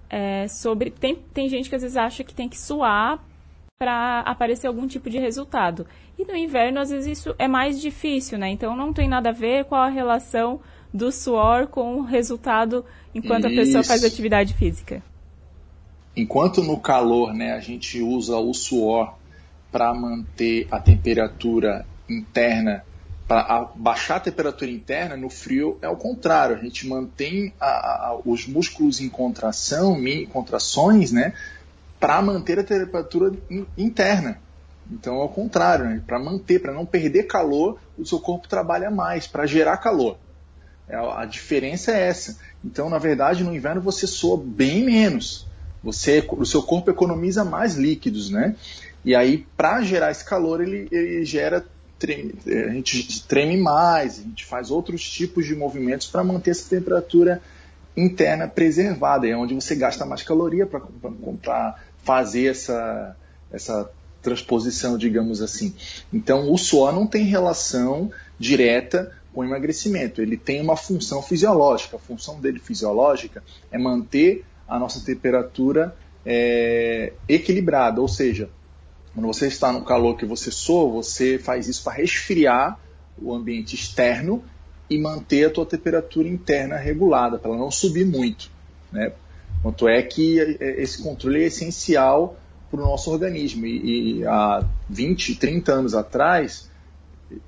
É, 0.10 0.48
sobre 0.48 0.92
tem, 0.92 1.16
tem 1.34 1.48
gente 1.48 1.70
que 1.70 1.76
às 1.76 1.82
vezes 1.82 1.96
acha 1.96 2.24
que 2.24 2.34
tem 2.34 2.50
que 2.50 2.60
suar 2.60 3.24
para 3.80 4.20
aparecer 4.20 4.68
algum 4.68 4.86
tipo 4.86 5.10
de 5.10 5.18
resultado. 5.18 5.88
E 6.20 6.26
no 6.26 6.36
inverno, 6.36 6.80
às 6.80 6.92
vezes, 6.92 7.20
isso 7.20 7.34
é 7.40 7.48
mais 7.48 7.82
difícil, 7.82 8.38
né? 8.38 8.50
Então 8.50 8.76
não 8.76 8.94
tem 8.94 9.08
nada 9.08 9.30
a 9.30 9.34
ver 9.34 9.66
com 9.66 9.74
a 9.74 9.88
relação 9.88 10.60
do 10.94 11.12
suor 11.12 11.68
com 11.68 11.96
o 11.96 12.02
resultado 12.04 12.86
enquanto 13.16 13.48
isso. 13.48 13.60
a 13.60 13.64
pessoa 13.64 13.84
faz 13.84 14.04
atividade 14.04 14.54
física 14.54 15.02
enquanto 16.16 16.62
no 16.62 16.80
calor 16.80 17.34
né, 17.34 17.54
a 17.54 17.60
gente 17.60 18.02
usa 18.02 18.38
o 18.38 18.54
suor 18.54 19.16
para 19.72 19.94
manter 19.94 20.68
a 20.70 20.80
temperatura 20.80 21.86
interna, 22.10 22.84
para 23.28 23.70
baixar 23.76 24.18
a 24.18 24.20
temperatura 24.20 24.70
interna, 24.70 25.16
no 25.16 25.30
frio 25.30 25.78
é 25.82 25.88
o 25.88 25.96
contrário, 25.96 26.58
a 26.58 26.60
gente 26.60 26.86
mantém 26.88 27.54
a, 27.60 27.68
a, 28.08 28.20
os 28.26 28.46
músculos 28.46 29.00
em 29.00 29.08
contração, 29.08 29.98
contrações, 30.30 31.12
né, 31.12 31.34
para 32.00 32.22
manter 32.22 32.60
a 32.60 32.64
temperatura 32.64 33.32
interna. 33.78 34.38
Então 34.92 35.22
é 35.22 35.24
o 35.24 35.30
contrário, 35.30 35.86
né? 35.86 36.02
para 36.06 36.20
manter, 36.20 36.60
para 36.60 36.74
não 36.74 36.86
perder 36.86 37.24
calor, 37.24 37.80
o 37.98 38.06
seu 38.06 38.20
corpo 38.20 38.48
trabalha 38.48 38.92
mais 38.92 39.26
para 39.26 39.46
gerar 39.46 39.78
calor. 39.78 40.18
É, 40.90 40.98
a 40.98 41.24
diferença 41.24 41.92
é 41.92 42.08
essa. 42.08 42.38
Então, 42.66 42.90
na 42.90 42.98
verdade, 42.98 43.44
no 43.44 43.56
inverno 43.56 43.80
você 43.80 44.06
soa 44.06 44.38
bem 44.38 44.84
menos. 44.84 45.48
Você, 45.84 46.24
o 46.32 46.46
seu 46.46 46.62
corpo 46.62 46.92
economiza 46.92 47.44
mais 47.44 47.76
líquidos, 47.76 48.30
né? 48.30 48.56
E 49.04 49.16
aí, 49.16 49.46
para 49.58 49.82
gerar 49.82 50.12
esse 50.12 50.24
calor, 50.24 50.62
ele, 50.62 50.88
ele 50.92 51.26
gera 51.26 51.66
treme, 51.98 52.34
a 52.46 52.74
gente 52.74 53.24
treme 53.28 53.58
mais, 53.58 54.20
a 54.20 54.24
gente 54.24 54.46
faz 54.46 54.72
outros 54.72 55.08
tipos 55.10 55.46
de 55.46 55.56
movimentos 55.56 56.08
para 56.08 56.24
manter 56.24 56.52
essa 56.52 56.68
temperatura 56.68 57.42
interna 57.96 58.48
preservada, 58.48 59.28
é 59.28 59.36
onde 59.36 59.54
você 59.54 59.76
gasta 59.76 60.06
mais 60.06 60.24
caloria 60.24 60.66
para 60.66 61.76
fazer 62.04 62.48
essa, 62.48 63.16
essa 63.52 63.90
transposição, 64.22 64.98
digamos 64.98 65.42
assim. 65.42 65.74
Então, 66.12 66.52
o 66.52 66.58
suor 66.58 66.94
não 66.94 67.06
tem 67.06 67.26
relação 67.26 68.12
direta 68.40 69.12
com 69.34 69.44
emagrecimento, 69.44 70.22
ele 70.22 70.38
tem 70.38 70.62
uma 70.62 70.76
função 70.76 71.22
fisiológica. 71.22 71.98
A 71.98 72.00
função 72.00 72.40
dele 72.40 72.60
fisiológica 72.60 73.44
é 73.72 73.78
manter 73.78 74.44
a 74.72 74.80
nossa 74.80 75.04
temperatura 75.04 75.94
é, 76.26 77.12
equilibrada, 77.28 78.00
ou 78.00 78.08
seja, 78.08 78.50
quando 79.14 79.28
você 79.28 79.48
está 79.48 79.70
no 79.74 79.84
calor 79.84 80.16
que 80.16 80.26
você 80.26 80.50
soa, 80.50 80.90
você 80.90 81.38
faz 81.38 81.68
isso 81.68 81.84
para 81.84 81.98
resfriar 81.98 82.80
o 83.22 83.34
ambiente 83.34 83.76
externo 83.76 84.42
e 84.90 84.98
manter 84.98 85.48
a 85.48 85.50
tua 85.50 85.66
temperatura 85.66 86.30
interna 86.30 86.78
regulada, 86.78 87.38
para 87.38 87.52
ela 87.52 87.60
não 87.60 87.70
subir 87.70 88.06
muito. 88.06 88.50
Né? 88.94 89.12
Quanto 89.62 89.90
é 89.90 90.02
que 90.02 90.40
é, 90.40 90.82
esse 90.82 91.04
controle 91.04 91.44
é 91.44 91.48
essencial 91.48 92.38
para 92.70 92.80
o 92.80 92.86
nosso 92.86 93.12
organismo. 93.12 93.66
E, 93.66 94.20
e, 94.20 94.26
há 94.26 94.66
20, 94.90 95.36
30 95.36 95.74
anos 95.74 95.94
atrás, 95.94 96.70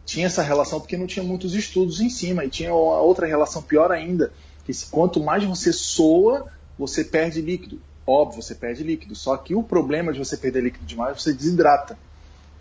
tinha 0.06 0.26
essa 0.26 0.44
relação 0.44 0.82
porque 0.82 0.98
não 0.98 1.08
tinha 1.08 1.24
muitos 1.24 1.56
estudos 1.56 2.02
em 2.02 2.10
cima. 2.10 2.44
E 2.44 2.50
tinha 2.50 2.74
outra 2.74 3.26
relação 3.26 3.62
pior 3.62 3.94
ainda, 3.94 4.34
que 4.66 4.74
quanto 4.92 5.24
mais 5.24 5.46
você 5.46 5.72
soa, 5.72 6.52
você 6.78 7.04
perde 7.04 7.42
líquido. 7.42 7.80
Óbvio, 8.06 8.42
você 8.42 8.56
perde 8.56 8.84
líquido. 8.84 9.16
Só 9.16 9.38
que 9.38 9.56
o 9.56 9.64
problema 9.64 10.12
de 10.12 10.20
você 10.20 10.36
perder 10.36 10.64
líquido 10.64 10.86
demais, 10.86 11.22
você 11.22 11.34
desidrata. 11.34 11.98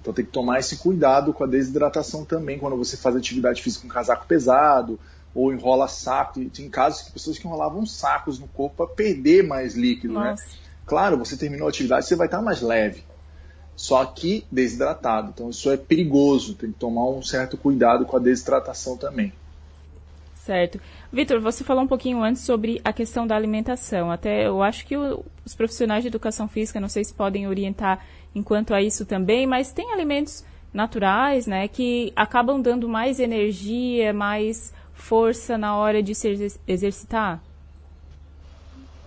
Então 0.01 0.13
tem 0.13 0.25
que 0.25 0.33
tomar 0.33 0.59
esse 0.59 0.77
cuidado 0.77 1.33
com 1.33 1.45
a 1.45 1.47
desidratação 1.47 2.25
também 2.25 2.59
quando 2.59 2.77
você 2.77 2.97
faz 2.97 3.15
atividade 3.15 3.63
física 3.63 3.83
com 3.83 3.93
casaco 3.93 4.27
pesado 4.27 4.99
ou 5.35 5.53
enrola 5.53 5.89
saco. 5.89 6.45
Tem 6.51 6.69
casos 6.69 7.03
que 7.03 7.13
pessoas 7.13 7.39
que 7.39 7.47
enrolavam 7.47 7.87
sacos 7.87 8.39
no 8.39 8.49
corpo 8.49 8.85
para 8.85 8.95
perder 8.95 9.47
mais 9.47 9.75
líquido, 9.75 10.15
né? 10.15 10.31
Nossa. 10.31 10.45
né? 10.45 10.51
Claro, 10.85 11.17
você 11.17 11.37
terminou 11.37 11.67
a 11.67 11.71
atividade, 11.71 12.07
você 12.07 12.17
vai 12.17 12.27
estar 12.27 12.43
mais 12.43 12.61
leve. 12.61 13.05
Só 13.77 14.05
que 14.05 14.45
desidratado. 14.51 15.31
Então 15.33 15.51
isso 15.51 15.71
é 15.71 15.77
perigoso, 15.77 16.55
tem 16.55 16.73
que 16.73 16.79
tomar 16.79 17.09
um 17.09 17.23
certo 17.23 17.57
cuidado 17.57 18.05
com 18.05 18.17
a 18.17 18.21
desidratação 18.21 18.97
também. 18.97 19.33
Certo. 20.35 20.81
Vitor, 21.13 21.41
você 21.41 21.63
falou 21.63 21.83
um 21.83 21.87
pouquinho 21.87 22.23
antes 22.23 22.43
sobre 22.43 22.81
a 22.83 22.93
questão 22.93 23.27
da 23.27 23.37
alimentação. 23.37 24.11
Até 24.11 24.47
eu 24.47 24.63
acho 24.63 24.87
que 24.87 24.97
o, 24.97 25.23
os 25.45 25.55
profissionais 25.55 26.03
de 26.03 26.09
educação 26.09 26.49
física, 26.49 26.81
não 26.81 26.89
sei 26.89 27.05
se 27.05 27.13
podem 27.13 27.47
orientar 27.47 28.05
enquanto 28.35 28.73
a 28.73 28.81
isso 28.81 29.05
também, 29.05 29.47
mas 29.47 29.73
tem 29.73 29.93
alimentos 29.93 30.43
naturais, 30.73 31.47
né, 31.47 31.69
que 31.69 32.15
acabam 32.17 32.63
dando 32.63 32.89
mais 32.89 33.21
energia, 33.21 34.15
mais 34.15 34.73
força 34.95 35.59
na 35.59 35.77
hora 35.77 36.03
de 36.03 36.15
se 36.15 36.51
exercitar? 36.67 37.43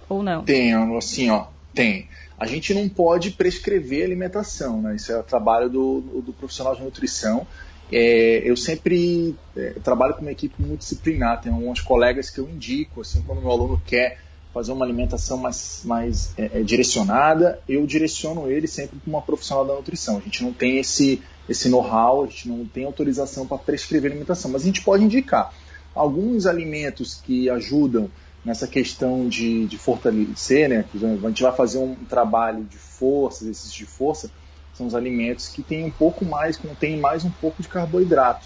Ou 0.08 0.22
não? 0.22 0.44
Tem, 0.44 0.76
assim, 0.96 1.32
ó, 1.32 1.48
tem. 1.74 2.08
A 2.38 2.46
gente 2.46 2.72
não 2.74 2.88
pode 2.88 3.32
prescrever 3.32 4.04
alimentação, 4.04 4.80
né? 4.82 4.96
Isso 4.96 5.12
é 5.12 5.20
o 5.20 5.24
trabalho 5.24 5.70
do, 5.70 6.02
do 6.22 6.34
profissional 6.34 6.76
de 6.76 6.84
nutrição. 6.84 7.48
É, 7.92 8.42
eu 8.44 8.58
sempre 8.58 9.36
é, 9.56 9.72
trabalho 9.84 10.15
com 10.15 10.22
uma 10.22 10.32
equipe 10.32 10.56
multidisciplinar, 10.62 11.42
tem 11.42 11.51
alguns 11.51 11.82
colegas 11.82 12.30
que 12.30 12.39
eu 12.39 12.50
indico, 12.50 13.01
assim, 13.01 13.22
quando 13.22 13.42
meu 13.42 13.51
aluno 13.51 13.82
quer 13.86 14.20
fazer 14.54 14.72
uma 14.72 14.86
alimentação 14.86 15.38
mais, 15.38 15.82
mais 15.84 16.34
é, 16.38 16.60
é 16.60 16.63
direcionada, 16.63 17.60
eu 17.68 17.86
direciono 17.86 18.50
ele 18.50 18.68
sempre 18.68 18.98
para 18.98 19.10
uma 19.10 19.22
profissional 19.22 19.65
da 19.65 19.74
nutrição. 19.74 20.18
A 20.18 20.22
gente 20.22 20.44
não 20.44 20.54
tem 20.54 20.77
esse, 20.77 21.22
esse 21.48 21.68
know-how, 21.68 22.24
a 22.24 22.27
gente 22.27 22.48
não 22.48 22.65
tem 22.65 22.86
autorização 22.86 23.46
para 23.46 23.58
prescrever 23.58 24.12
alimentação, 24.12 24.50
mas 24.50 24.63
a 24.63 24.65
gente 24.65 24.82
pode 24.82 25.04
indicar 25.04 25.54
alguns 25.94 26.46
alimentos 26.46 27.15
que 27.15 27.50
ajudam 27.50 28.10
nessa 28.46 28.68
questão 28.68 29.27
de, 29.27 29.65
de 29.65 29.77
fortalecer, 29.77 30.70
né? 30.70 30.86
A 31.24 31.27
gente 31.27 31.44
vai 31.44 31.56
fazer 31.56 31.80
um 31.80 31.96
trabalho 31.96 32.63
de 32.63 32.77
força, 32.77 33.44
exercício 33.44 33.77
de 33.77 33.86
força, 33.86 34.30
são 34.75 34.88
os 34.88 34.96
alimentos 34.96 35.48
que 35.48 35.63
têm 35.63 35.86
um 35.86 35.91
pouco 35.91 36.25
mais, 36.25 36.58
contêm 36.58 37.00
mais 37.00 37.24
um 37.24 37.32
pouco 37.32 37.62
de 37.62 37.67
carboidrato 37.67 38.46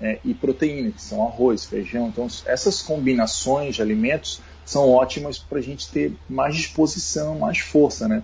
é, 0.00 0.18
e 0.24 0.34
proteína, 0.34 0.90
que 0.90 1.02
são 1.02 1.26
arroz, 1.26 1.64
feijão. 1.64 2.08
Então, 2.08 2.26
essas 2.46 2.82
combinações 2.82 3.76
de 3.76 3.82
alimentos 3.82 4.40
são 4.64 4.88
ótimas 4.88 5.38
para 5.38 5.58
a 5.58 5.62
gente 5.62 5.90
ter 5.90 6.14
mais 6.28 6.54
disposição, 6.54 7.38
mais 7.38 7.58
força, 7.58 8.06
né? 8.06 8.22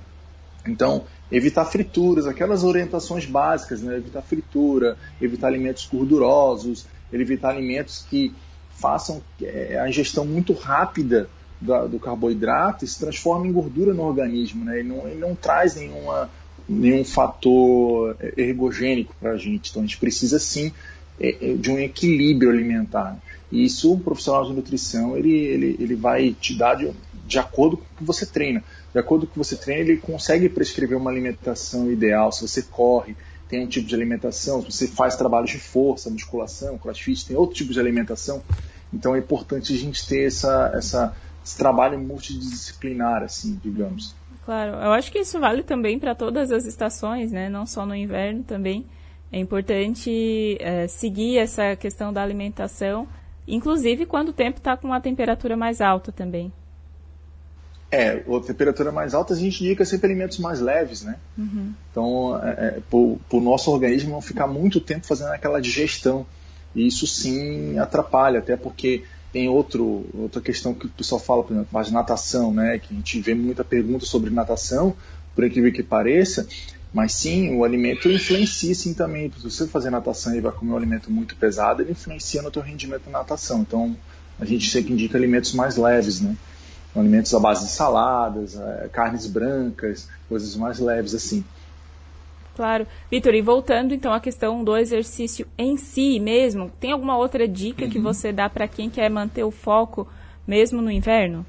Então, 0.66 1.04
evitar 1.30 1.64
frituras, 1.64 2.26
aquelas 2.26 2.64
orientações 2.64 3.24
básicas, 3.24 3.82
né? 3.82 3.96
Evitar 3.96 4.22
fritura, 4.22 4.96
evitar 5.20 5.48
alimentos 5.48 5.86
gordurosos, 5.86 6.86
evitar 7.12 7.50
alimentos 7.50 8.04
que 8.08 8.34
façam 8.70 9.22
é, 9.42 9.78
a 9.78 9.88
ingestão 9.88 10.24
muito 10.24 10.52
rápida 10.52 11.28
do, 11.60 11.98
carboidrato 11.98 12.84
e 12.84 12.88
se 12.88 12.98
transforma 12.98 13.46
em 13.46 13.52
gordura 13.52 13.94
no 13.94 14.02
organismo. 14.02 14.64
Né? 14.64 14.80
Ele, 14.80 14.88
não, 14.88 15.08
ele 15.08 15.18
não 15.18 15.34
traz 15.34 15.76
nenhuma, 15.76 16.30
nenhum 16.68 17.04
fator 17.04 18.16
ergogênico 18.36 19.14
para 19.20 19.32
a 19.32 19.36
gente. 19.36 19.70
Então 19.70 19.82
a 19.82 19.86
gente 19.86 19.98
precisa 19.98 20.38
sim 20.38 20.72
é, 21.20 21.52
é, 21.52 21.54
de 21.54 21.70
um 21.70 21.78
equilíbrio 21.78 22.50
alimentar. 22.50 23.18
E 23.50 23.64
isso 23.64 23.92
o 23.92 23.98
profissional 23.98 24.44
de 24.44 24.52
nutrição 24.52 25.16
ele, 25.16 25.32
ele, 25.32 25.76
ele 25.78 25.94
vai 25.94 26.34
te 26.38 26.56
dar 26.56 26.74
de, 26.74 26.90
de 27.26 27.38
acordo 27.38 27.76
com 27.76 27.84
o 27.84 27.96
que 27.98 28.04
você 28.04 28.26
treina. 28.26 28.62
De 28.92 28.98
acordo 28.98 29.26
com 29.26 29.30
o 29.30 29.32
que 29.32 29.38
você 29.38 29.56
treina, 29.56 29.82
ele 29.82 29.98
consegue 29.98 30.48
prescrever 30.48 30.96
uma 30.96 31.10
alimentação 31.10 31.90
ideal. 31.90 32.32
Se 32.32 32.46
você 32.46 32.62
corre, 32.62 33.16
tem 33.48 33.64
um 33.64 33.68
tipo 33.68 33.86
de 33.86 33.94
alimentação, 33.94 34.60
se 34.62 34.72
você 34.72 34.88
faz 34.88 35.16
trabalhos 35.16 35.50
de 35.50 35.58
força, 35.58 36.10
musculação, 36.10 36.76
crossfit, 36.78 37.26
tem 37.26 37.36
outro 37.36 37.54
tipo 37.54 37.72
de 37.72 37.78
alimentação. 37.78 38.42
Então 38.92 39.14
é 39.14 39.18
importante 39.18 39.72
a 39.72 39.76
gente 39.76 40.06
ter 40.06 40.26
essa, 40.26 40.72
essa, 40.74 41.16
esse 41.44 41.56
trabalho 41.56 41.98
multidisciplinar, 41.98 43.22
assim, 43.22 43.58
digamos. 43.62 44.14
Claro, 44.46 44.74
eu 44.76 44.92
acho 44.92 45.10
que 45.10 45.18
isso 45.18 45.40
vale 45.40 45.64
também 45.64 45.98
para 45.98 46.14
todas 46.14 46.52
as 46.52 46.66
estações, 46.66 47.32
né? 47.32 47.48
Não 47.48 47.66
só 47.66 47.84
no 47.84 47.96
inverno 47.96 48.44
também. 48.44 48.86
É 49.32 49.40
importante 49.40 50.56
é, 50.60 50.86
seguir 50.86 51.36
essa 51.38 51.74
questão 51.74 52.12
da 52.12 52.22
alimentação, 52.22 53.08
inclusive 53.46 54.06
quando 54.06 54.28
o 54.28 54.32
tempo 54.32 54.58
está 54.58 54.76
com 54.76 54.86
uma 54.86 55.00
temperatura 55.00 55.56
mais 55.56 55.80
alta 55.80 56.12
também. 56.12 56.52
É, 57.90 58.10
a 58.12 58.40
temperatura 58.40 58.92
mais 58.92 59.14
alta 59.14 59.34
a 59.34 59.36
gente 59.36 59.64
indica 59.64 59.84
sempre 59.84 60.06
alimentos 60.06 60.38
mais 60.38 60.60
leves, 60.60 61.02
né? 61.02 61.16
Uhum. 61.36 61.72
Então, 61.90 62.40
é, 62.40 62.50
é, 62.50 62.80
para 62.88 63.38
o 63.38 63.40
nosso 63.40 63.72
organismo 63.72 64.12
não 64.12 64.20
ficar 64.20 64.46
muito 64.46 64.80
tempo 64.80 65.08
fazendo 65.08 65.32
aquela 65.32 65.60
digestão. 65.60 66.24
E 66.72 66.86
isso 66.86 67.04
sim 67.04 67.76
atrapalha, 67.80 68.38
até 68.38 68.56
porque 68.56 69.02
tem 69.36 69.50
outro, 69.50 70.06
outra 70.14 70.40
questão 70.40 70.72
que 70.72 70.86
o 70.86 70.88
pessoal 70.88 71.20
fala, 71.20 71.44
por 71.44 71.52
exemplo, 71.52 71.68
mais 71.70 71.90
natação, 71.90 72.54
né? 72.54 72.78
Que 72.78 72.94
a 72.94 72.96
gente 72.96 73.20
vê 73.20 73.34
muita 73.34 73.62
pergunta 73.62 74.06
sobre 74.06 74.30
natação, 74.30 74.96
por 75.34 75.44
incrível 75.44 75.70
que 75.70 75.82
pareça, 75.82 76.48
mas 76.90 77.12
sim, 77.12 77.54
o 77.54 77.62
alimento 77.62 78.08
influencia 78.08 78.74
sim 78.74 78.94
também. 78.94 79.30
Se 79.36 79.42
você 79.42 79.66
fazer 79.66 79.90
natação 79.90 80.34
e 80.34 80.40
vai 80.40 80.52
comer 80.52 80.72
um 80.72 80.76
alimento 80.78 81.12
muito 81.12 81.36
pesado, 81.36 81.82
ele 81.82 81.92
influencia 81.92 82.40
no 82.40 82.50
teu 82.50 82.62
rendimento 82.62 83.10
na 83.10 83.18
natação. 83.18 83.60
Então, 83.60 83.94
a 84.40 84.46
gente 84.46 84.70
sempre 84.70 84.94
indica 84.94 85.18
alimentos 85.18 85.52
mais 85.52 85.76
leves, 85.76 86.22
né? 86.22 86.34
alimentos 86.94 87.34
à 87.34 87.38
base 87.38 87.66
de 87.66 87.72
saladas, 87.72 88.56
é, 88.56 88.88
carnes 88.90 89.26
brancas, 89.26 90.08
coisas 90.30 90.56
mais 90.56 90.78
leves 90.78 91.14
assim. 91.14 91.44
Claro. 92.56 92.86
Vitor, 93.10 93.34
e 93.34 93.42
voltando 93.42 93.92
então 93.92 94.14
à 94.14 94.18
questão 94.18 94.64
do 94.64 94.74
exercício 94.74 95.46
em 95.58 95.76
si 95.76 96.18
mesmo, 96.18 96.72
tem 96.80 96.90
alguma 96.90 97.14
outra 97.14 97.46
dica 97.46 97.84
uhum. 97.84 97.90
que 97.90 97.98
você 97.98 98.32
dá 98.32 98.48
para 98.48 98.66
quem 98.66 98.88
quer 98.88 99.10
manter 99.10 99.44
o 99.44 99.50
foco 99.50 100.08
mesmo 100.46 100.80
no 100.80 100.90
inverno? 100.90 101.44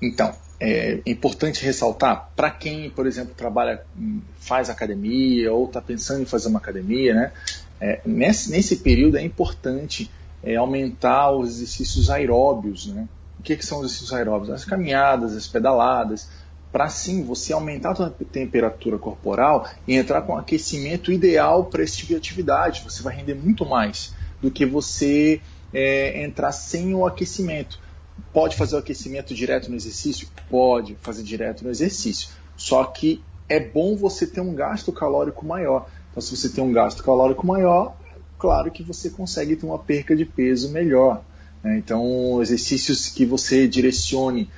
Então, 0.00 0.32
é 0.60 1.00
importante 1.04 1.64
ressaltar 1.64 2.30
para 2.36 2.48
quem, 2.48 2.90
por 2.90 3.08
exemplo, 3.08 3.34
trabalha, 3.34 3.82
faz 4.38 4.70
academia 4.70 5.52
ou 5.52 5.66
está 5.66 5.82
pensando 5.82 6.22
em 6.22 6.26
fazer 6.26 6.48
uma 6.48 6.60
academia, 6.60 7.12
né? 7.12 7.32
É, 7.80 8.00
nesse, 8.06 8.52
nesse 8.52 8.76
período 8.76 9.16
é 9.16 9.22
importante 9.22 10.08
é, 10.44 10.54
aumentar 10.54 11.32
os 11.32 11.56
exercícios 11.56 12.08
aeróbios, 12.08 12.86
né? 12.86 13.08
O 13.40 13.42
que, 13.42 13.56
que 13.56 13.66
são 13.66 13.78
os 13.78 13.86
exercícios 13.86 14.12
aeróbicos? 14.12 14.54
As 14.54 14.64
caminhadas, 14.64 15.34
as 15.34 15.48
pedaladas, 15.48 16.28
para 16.72 16.88
sim 16.88 17.24
você 17.24 17.52
aumentar 17.52 17.92
a 17.92 17.94
sua 17.94 18.10
temperatura 18.10 18.98
corporal 18.98 19.68
e 19.86 19.94
entrar 19.96 20.22
com 20.22 20.36
aquecimento 20.36 21.10
ideal 21.10 21.64
para 21.64 21.82
esse 21.82 21.98
tipo 21.98 22.08
de 22.08 22.16
atividade. 22.16 22.82
Você 22.84 23.02
vai 23.02 23.16
render 23.16 23.34
muito 23.34 23.66
mais 23.66 24.14
do 24.40 24.50
que 24.50 24.64
você 24.64 25.40
é, 25.72 26.22
entrar 26.22 26.52
sem 26.52 26.94
o 26.94 27.06
aquecimento. 27.06 27.78
Pode 28.32 28.56
fazer 28.56 28.76
o 28.76 28.78
aquecimento 28.78 29.34
direto 29.34 29.70
no 29.70 29.76
exercício? 29.76 30.28
Pode 30.48 30.96
fazer 31.00 31.22
direto 31.22 31.64
no 31.64 31.70
exercício. 31.70 32.28
Só 32.56 32.84
que 32.84 33.22
é 33.48 33.58
bom 33.58 33.96
você 33.96 34.26
ter 34.26 34.40
um 34.40 34.54
gasto 34.54 34.92
calórico 34.92 35.44
maior. 35.44 35.88
Então, 36.10 36.20
se 36.20 36.36
você 36.36 36.48
tem 36.48 36.62
um 36.62 36.72
gasto 36.72 37.02
calórico 37.02 37.46
maior, 37.46 37.96
claro 38.38 38.70
que 38.70 38.82
você 38.82 39.10
consegue 39.10 39.56
ter 39.56 39.66
uma 39.66 39.78
perca 39.78 40.14
de 40.14 40.24
peso 40.24 40.70
melhor. 40.70 41.22
Né? 41.62 41.78
Então, 41.78 42.40
exercícios 42.40 43.08
que 43.08 43.24
você 43.24 43.66
direcione, 43.66 44.48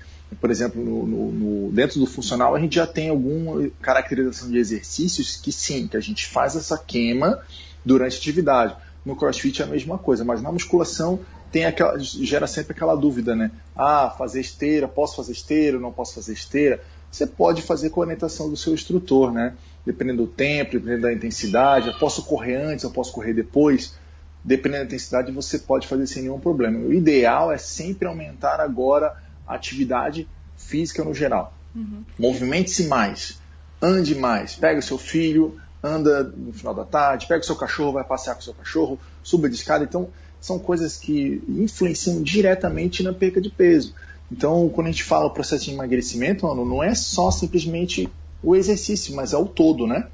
por 0.41 0.51
exemplo, 0.51 0.83
no, 0.83 1.07
no, 1.07 1.33
no, 1.33 1.73
dentro 1.73 1.99
do 2.01 2.07
funcional, 2.07 2.55
a 2.55 2.61
gente 2.61 2.77
já 2.77 2.87
tem 2.87 3.11
alguma 3.11 3.69
caracterização 3.81 4.51
de 4.51 4.59
exercícios 4.59 5.37
que 5.37 5.53
sim, 5.53 5.87
que 5.87 5.97
a 5.97 6.01
gente 6.01 6.27
faz 6.27 6.57
essa 6.57 6.79
queima 6.79 7.41
durante 7.85 8.15
a 8.15 8.19
atividade. 8.19 8.77
No 9.05 9.17
crossfit 9.17 9.61
é 9.61 9.65
a 9.65 9.69
mesma 9.69 9.99
coisa, 9.99 10.25
mas 10.25 10.41
na 10.41 10.53
musculação 10.53 11.21
tem 11.51 11.67
aquela, 11.67 11.99
gera 11.99 12.47
sempre 12.47 12.73
aquela 12.73 12.95
dúvida, 12.95 13.35
né? 13.35 13.51
Ah, 13.77 14.15
fazer 14.17 14.41
esteira, 14.41 14.89
posso 14.89 15.17
fazer 15.17 15.33
esteira, 15.33 15.79
não 15.79 15.93
posso 15.93 16.15
fazer 16.15 16.33
esteira? 16.33 16.83
Você 17.11 17.27
pode 17.27 17.61
fazer 17.61 17.91
com 17.91 18.01
a 18.01 18.05
orientação 18.05 18.49
do 18.49 18.57
seu 18.57 18.73
instrutor, 18.73 19.33
né? 19.33 19.55
Dependendo 19.85 20.25
do 20.25 20.29
tempo, 20.29 20.73
dependendo 20.73 21.03
da 21.03 21.13
intensidade, 21.13 21.89
eu 21.89 21.99
posso 21.99 22.25
correr 22.25 22.57
antes, 22.57 22.85
eu 22.85 22.91
posso 22.91 23.13
correr 23.13 23.35
depois. 23.35 23.95
Dependendo 24.43 24.85
da 24.85 24.87
intensidade, 24.87 25.31
você 25.31 25.59
pode 25.59 25.87
fazer 25.87 26.07
sem 26.07 26.23
nenhum 26.23 26.41
problema. 26.41 26.79
O 26.79 26.93
ideal 26.93 27.53
é 27.53 27.59
sempre 27.59 28.09
aumentar 28.09 28.61
agora 28.61 29.15
atividade 29.55 30.29
física 30.57 31.05
no 31.05 31.15
geral. 31.15 31.53
Uhum. 31.75 32.05
Movimente-se 32.19 32.87
mais, 32.87 33.41
ande 33.81 34.15
mais, 34.15 34.55
pega 34.55 34.79
o 34.79 34.83
seu 34.83 34.99
filho, 34.99 35.59
anda 35.83 36.23
no 36.23 36.53
final 36.53 36.75
da 36.75 36.85
tarde, 36.85 37.27
pega 37.27 37.41
o 37.41 37.47
seu 37.47 37.57
cachorro, 37.57 37.93
vai 37.93 38.05
passear 38.05 38.35
com 38.35 38.41
o 38.41 38.45
seu 38.45 38.55
cachorro, 38.55 38.99
suba 39.23 39.49
de 39.49 39.57
escada. 39.57 39.85
Então, 39.85 40.09
são 40.41 40.59
coisas 40.59 40.97
que 40.97 41.43
influenciam 41.49 42.23
diretamente 42.23 43.03
na 43.03 43.13
perca 43.13 43.41
de 43.41 43.51
peso. 43.51 43.95
Então, 44.31 44.69
quando 44.69 44.87
a 44.87 44.91
gente 44.91 45.05
fala 45.05 45.27
o 45.27 45.31
processo 45.31 45.65
de 45.65 45.73
emagrecimento, 45.73 46.47
mano, 46.47 46.65
não 46.65 46.83
é 46.83 46.95
só 46.95 47.31
simplesmente 47.31 48.09
o 48.43 48.57
exercício, 48.57 49.15
mas 49.15 49.33
é 49.33 49.37
o 49.37 49.47
todo, 49.47 49.87
né? 49.87 50.09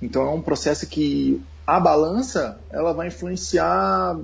Então, 0.00 0.22
é 0.22 0.30
um 0.30 0.40
processo 0.40 0.86
que 0.86 1.42
a 1.66 1.80
balança, 1.80 2.58
ela 2.70 2.92
vai 2.92 3.08
influenciar, 3.08 4.18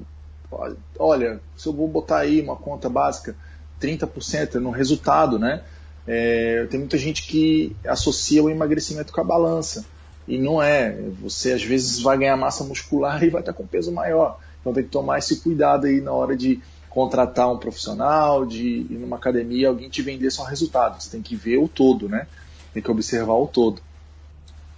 olha, 0.99 1.41
se 1.57 1.67
eu 1.67 1.73
vou 1.73 1.89
botar 1.89 2.19
aí 2.19 2.41
uma 2.41 2.57
conta 2.57 2.89
básica, 2.89 3.35
30% 3.81 4.55
no 4.55 4.71
resultado, 4.71 5.39
né? 5.39 5.63
É, 6.07 6.67
tem 6.71 6.81
muita 6.81 6.99
gente 6.99 7.27
que 7.27 7.77
associa 7.87 8.43
o 8.43 8.51
emagrecimento 8.51 9.13
com 9.13 9.21
a 9.21 9.25
balança. 9.25 9.85
E 10.27 10.39
não 10.39 10.63
é. 10.63 10.93
Você 11.23 11.53
às 11.53 11.63
vezes 11.63 12.01
vai 12.01 12.19
ganhar 12.19 12.37
massa 12.37 12.65
muscular 12.65 13.23
e 13.25 13.31
vai 13.31 13.41
estar 13.41 13.53
com 13.53 13.67
peso 13.67 13.93
maior. 13.93 14.39
Então 14.61 14.73
tem 14.73 14.85
que 14.85 14.91
tomar 14.91 15.19
esse 15.19 15.37
cuidado 15.37 15.87
aí 15.87 16.01
na 16.01 16.13
hora 16.13 16.37
de 16.37 16.61
contratar 16.89 17.51
um 17.51 17.57
profissional, 17.57 18.45
de 18.45 18.87
ir 18.91 18.99
numa 18.99 19.17
academia, 19.17 19.69
alguém 19.69 19.89
te 19.89 20.03
vender 20.03 20.31
só 20.31 20.43
resultados. 20.45 21.05
Você 21.05 21.11
tem 21.11 21.23
que 21.23 21.37
ver 21.37 21.59
o 21.59 21.69
todo, 21.69 22.09
né? 22.09 22.27
Tem 22.75 22.83
que 22.83 22.91
observar 22.91 23.35
o 23.35 23.47
todo. 23.47 23.81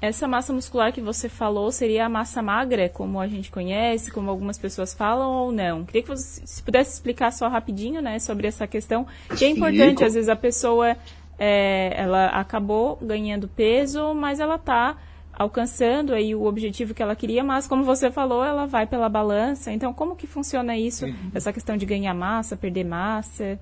Essa 0.02 0.26
massa 0.26 0.52
muscular 0.52 0.92
que 0.92 1.00
você 1.00 1.28
falou 1.28 1.70
seria 1.70 2.06
a 2.06 2.08
massa 2.08 2.42
magra, 2.42 2.88
como 2.88 3.20
a 3.20 3.28
gente 3.28 3.52
conhece, 3.52 4.10
como 4.10 4.28
algumas 4.28 4.58
pessoas 4.58 4.92
falam 4.92 5.30
ou 5.30 5.52
não? 5.52 5.84
Queria 5.84 6.02
que 6.02 6.08
você 6.08 6.44
se 6.44 6.60
pudesse 6.60 6.94
explicar 6.94 7.30
só 7.32 7.46
rapidinho, 7.46 8.02
né, 8.02 8.18
sobre 8.18 8.48
essa 8.48 8.66
questão, 8.66 9.06
que 9.38 9.44
é 9.44 9.48
importante, 9.48 10.02
às 10.02 10.14
vezes 10.14 10.28
a 10.28 10.34
pessoa 10.34 10.96
é, 11.38 11.92
ela 11.96 12.26
acabou 12.30 12.98
ganhando 13.00 13.46
peso, 13.46 14.12
mas 14.12 14.40
ela 14.40 14.56
está 14.56 14.96
alcançando 15.32 16.12
aí 16.12 16.34
o 16.34 16.46
objetivo 16.46 16.92
que 16.94 17.02
ela 17.02 17.14
queria, 17.14 17.44
mas 17.44 17.68
como 17.68 17.84
você 17.84 18.10
falou, 18.10 18.44
ela 18.44 18.66
vai 18.66 18.88
pela 18.88 19.08
balança. 19.08 19.70
Então, 19.70 19.92
como 19.92 20.16
que 20.16 20.26
funciona 20.26 20.76
isso? 20.76 21.06
Uhum. 21.06 21.30
Essa 21.32 21.52
questão 21.52 21.76
de 21.76 21.86
ganhar 21.86 22.12
massa, 22.12 22.56
perder 22.56 22.84
massa? 22.84 23.56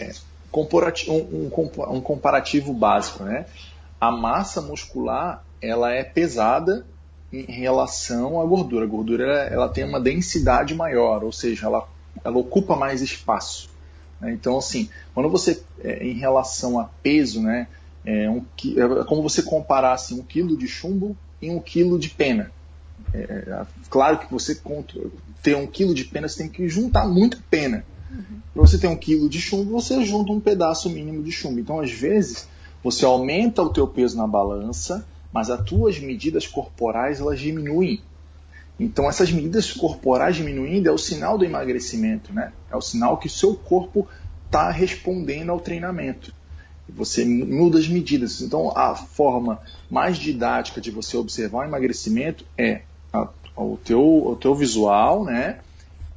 É, 0.00 0.10
um, 0.52 1.12
um, 1.12 1.96
um 1.96 2.00
comparativo 2.00 2.72
básico, 2.72 3.22
né? 3.22 3.46
A 4.00 4.10
massa 4.10 4.60
muscular 4.60 5.44
ela 5.60 5.92
é 5.92 6.04
pesada 6.04 6.86
em 7.32 7.44
relação 7.44 8.40
à 8.40 8.44
gordura. 8.44 8.84
A 8.84 8.88
gordura 8.88 9.32
ela 9.44 9.68
tem 9.68 9.84
uma 9.84 10.00
densidade 10.00 10.74
maior, 10.74 11.24
ou 11.24 11.32
seja, 11.32 11.66
ela, 11.66 11.88
ela 12.24 12.36
ocupa 12.36 12.76
mais 12.76 13.02
espaço. 13.02 13.70
Né? 14.20 14.32
Então, 14.32 14.58
assim, 14.58 14.88
quando 15.14 15.28
você, 15.28 15.62
é, 15.82 16.06
em 16.06 16.14
relação 16.14 16.78
a 16.78 16.84
peso, 17.02 17.42
né, 17.42 17.66
é, 18.04 18.30
um, 18.30 18.44
é 18.76 19.04
como 19.04 19.22
você 19.22 19.42
comparasse 19.42 20.14
um 20.14 20.22
quilo 20.22 20.56
de 20.56 20.68
chumbo 20.68 21.16
e 21.40 21.50
um 21.50 21.60
quilo 21.60 21.98
de 21.98 22.10
pena. 22.10 22.52
É, 23.12 23.18
é 23.18 23.66
claro 23.90 24.18
que 24.18 24.30
você 24.30 24.60
ter 25.42 25.56
um 25.56 25.66
quilo 25.66 25.94
de 25.94 26.04
pena, 26.04 26.28
você 26.28 26.38
tem 26.38 26.48
que 26.48 26.68
juntar 26.68 27.06
muito 27.06 27.42
pena. 27.50 27.84
Uhum. 28.10 28.40
Para 28.54 28.62
você 28.62 28.78
ter 28.78 28.86
um 28.86 28.96
quilo 28.96 29.28
de 29.28 29.40
chumbo, 29.40 29.72
você 29.72 30.04
junta 30.04 30.32
um 30.32 30.40
pedaço 30.40 30.88
mínimo 30.88 31.22
de 31.22 31.32
chumbo. 31.32 31.58
Então, 31.58 31.80
às 31.80 31.90
vezes, 31.90 32.48
você 32.86 33.04
aumenta 33.04 33.64
o 33.64 33.68
teu 33.68 33.88
peso 33.88 34.16
na 34.16 34.28
balança, 34.28 35.04
mas 35.32 35.50
as 35.50 35.60
tuas 35.64 35.98
medidas 35.98 36.46
corporais 36.46 37.18
elas 37.18 37.40
diminuem. 37.40 38.00
Então 38.78 39.08
essas 39.08 39.32
medidas 39.32 39.72
corporais 39.72 40.36
diminuindo 40.36 40.88
é 40.88 40.92
o 40.92 40.96
sinal 40.96 41.36
do 41.36 41.44
emagrecimento, 41.44 42.32
né? 42.32 42.52
É 42.70 42.76
o 42.76 42.80
sinal 42.80 43.18
que 43.18 43.26
o 43.26 43.30
seu 43.30 43.56
corpo 43.56 44.06
está 44.44 44.70
respondendo 44.70 45.50
ao 45.50 45.58
treinamento. 45.58 46.32
Você 46.88 47.24
muda 47.24 47.76
as 47.76 47.88
medidas. 47.88 48.40
Então 48.40 48.70
a 48.78 48.94
forma 48.94 49.60
mais 49.90 50.16
didática 50.16 50.80
de 50.80 50.92
você 50.92 51.16
observar 51.16 51.62
o 51.62 51.68
emagrecimento 51.68 52.44
é 52.56 52.82
a, 53.12 53.28
o, 53.56 53.76
teu, 53.84 54.28
o 54.28 54.36
teu 54.36 54.54
visual, 54.54 55.24
né? 55.24 55.58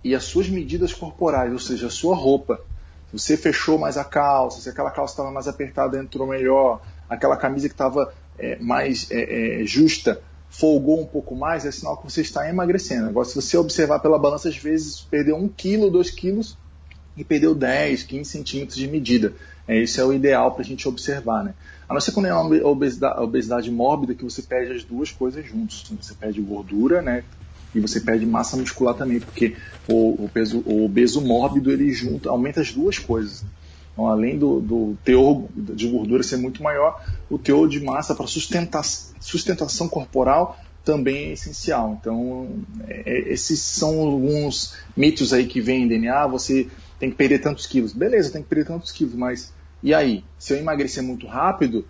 E 0.03 0.13
as 0.13 0.23
suas 0.23 0.47
medidas 0.47 0.93
corporais, 0.93 1.51
ou 1.51 1.57
seja, 1.57 1.87
a 1.87 1.89
sua 1.89 2.15
roupa 2.15 2.61
você 3.11 3.35
fechou 3.35 3.77
mais 3.77 3.97
a 3.97 4.03
calça, 4.03 4.61
se 4.61 4.69
aquela 4.69 4.91
calça 4.91 5.13
estava 5.13 5.31
mais 5.31 5.47
apertada, 5.47 5.97
entrou 5.97 6.27
melhor, 6.27 6.81
aquela 7.09 7.35
camisa 7.35 7.67
que 7.67 7.73
estava 7.73 8.13
é, 8.37 8.57
mais 8.59 9.09
é, 9.11 9.61
é, 9.61 9.65
justa 9.65 10.21
folgou 10.49 10.99
um 10.99 11.05
pouco 11.05 11.35
mais, 11.35 11.65
é 11.65 11.71
sinal 11.71 11.97
que 11.97 12.11
você 12.11 12.21
está 12.21 12.49
emagrecendo. 12.49 13.07
Agora, 13.07 13.27
se 13.27 13.35
você 13.35 13.55
observar 13.57 13.99
pela 13.99 14.17
balança, 14.17 14.49
às 14.49 14.57
vezes 14.57 15.01
perdeu 15.01 15.35
1 15.35 15.47
quilo, 15.49 15.91
2 15.91 16.09
quilos 16.09 16.57
e 17.15 17.23
perdeu 17.23 17.53
10, 17.53 18.03
15 18.03 18.29
centímetros 18.29 18.77
de 18.77 18.87
medida. 18.87 19.33
É, 19.67 19.77
esse 19.77 19.99
é 19.99 20.03
o 20.03 20.11
ideal 20.11 20.51
para 20.51 20.61
a 20.61 20.65
gente 20.65 20.87
observar. 20.87 21.43
Né? 21.43 21.53
A 21.87 21.93
não 21.93 22.01
ser 22.01 22.11
quando 22.11 22.25
é 22.25 22.33
uma 22.33 22.67
obesidade, 22.67 23.19
obesidade 23.21 23.71
mórbida, 23.71 24.15
que 24.15 24.23
você 24.23 24.41
perde 24.41 24.73
as 24.73 24.83
duas 24.83 25.11
coisas 25.11 25.45
juntos. 25.45 25.85
Você 26.01 26.13
perde 26.15 26.41
gordura, 26.41 27.01
né, 27.01 27.23
e 27.73 27.79
você 27.79 27.99
perde 27.99 28.25
massa 28.25 28.57
muscular 28.57 28.95
também, 28.95 29.19
porque 29.19 29.55
o, 29.87 30.25
o, 30.25 30.29
peso, 30.33 30.63
o 30.65 30.85
obeso 30.85 31.21
mórbido 31.21 31.71
ele 31.71 31.91
junta, 31.91 32.29
aumenta 32.29 32.61
as 32.61 32.71
duas 32.71 32.97
coisas. 32.97 33.43
Então, 33.93 34.07
além 34.07 34.37
do, 34.37 34.59
do 34.59 34.97
teor 35.03 35.45
de 35.55 35.87
gordura 35.87 36.23
ser 36.23 36.37
muito 36.37 36.63
maior, 36.63 37.03
o 37.29 37.37
teor 37.37 37.67
de 37.67 37.79
massa 37.79 38.15
para 38.15 38.27
sustenta, 38.27 38.81
sustentação 39.19 39.89
corporal 39.89 40.57
também 40.83 41.29
é 41.29 41.33
essencial. 41.33 41.97
Então, 41.99 42.49
é, 42.87 43.03
é, 43.05 43.33
esses 43.33 43.59
são 43.59 43.99
alguns 43.99 44.75
mitos 44.95 45.33
aí 45.33 45.45
que 45.45 45.59
vendem. 45.59 46.07
Ah, 46.07 46.25
você 46.25 46.67
tem 46.99 47.09
que 47.09 47.17
perder 47.17 47.39
tantos 47.39 47.65
quilos. 47.67 47.93
Beleza, 47.93 48.31
tem 48.31 48.41
que 48.41 48.47
perder 48.47 48.65
tantos 48.65 48.91
quilos, 48.91 49.13
mas 49.13 49.53
e 49.81 49.93
aí? 49.93 50.23
Se 50.37 50.53
eu 50.53 50.57
emagrecer 50.57 51.01
muito 51.03 51.25
rápido, 51.25 51.85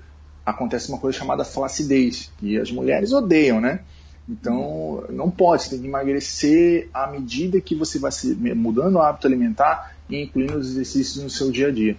acontece 0.46 0.89
uma 0.89 1.00
coisa 1.00 1.18
chamada 1.18 1.44
flacidez, 1.44 2.32
que 2.38 2.58
as 2.58 2.72
mulheres 2.72 3.12
odeiam, 3.12 3.60
né? 3.60 3.82
Então, 4.30 5.06
não 5.10 5.32
pode, 5.32 5.63
você 5.63 5.70
tem 5.72 5.82
que 5.82 5.88
emagrecer 5.88 6.88
à 6.94 7.08
medida 7.08 7.60
que 7.60 7.74
você 7.74 7.98
vai 7.98 8.12
se 8.12 8.36
mudando 8.36 8.96
o 8.96 9.02
hábito 9.02 9.26
alimentar 9.26 9.96
e 10.08 10.22
incluindo 10.22 10.58
os 10.58 10.70
exercícios 10.70 11.24
no 11.24 11.30
seu 11.30 11.52
dia 11.52 11.70
a 11.70 11.72
dia. 11.72 11.98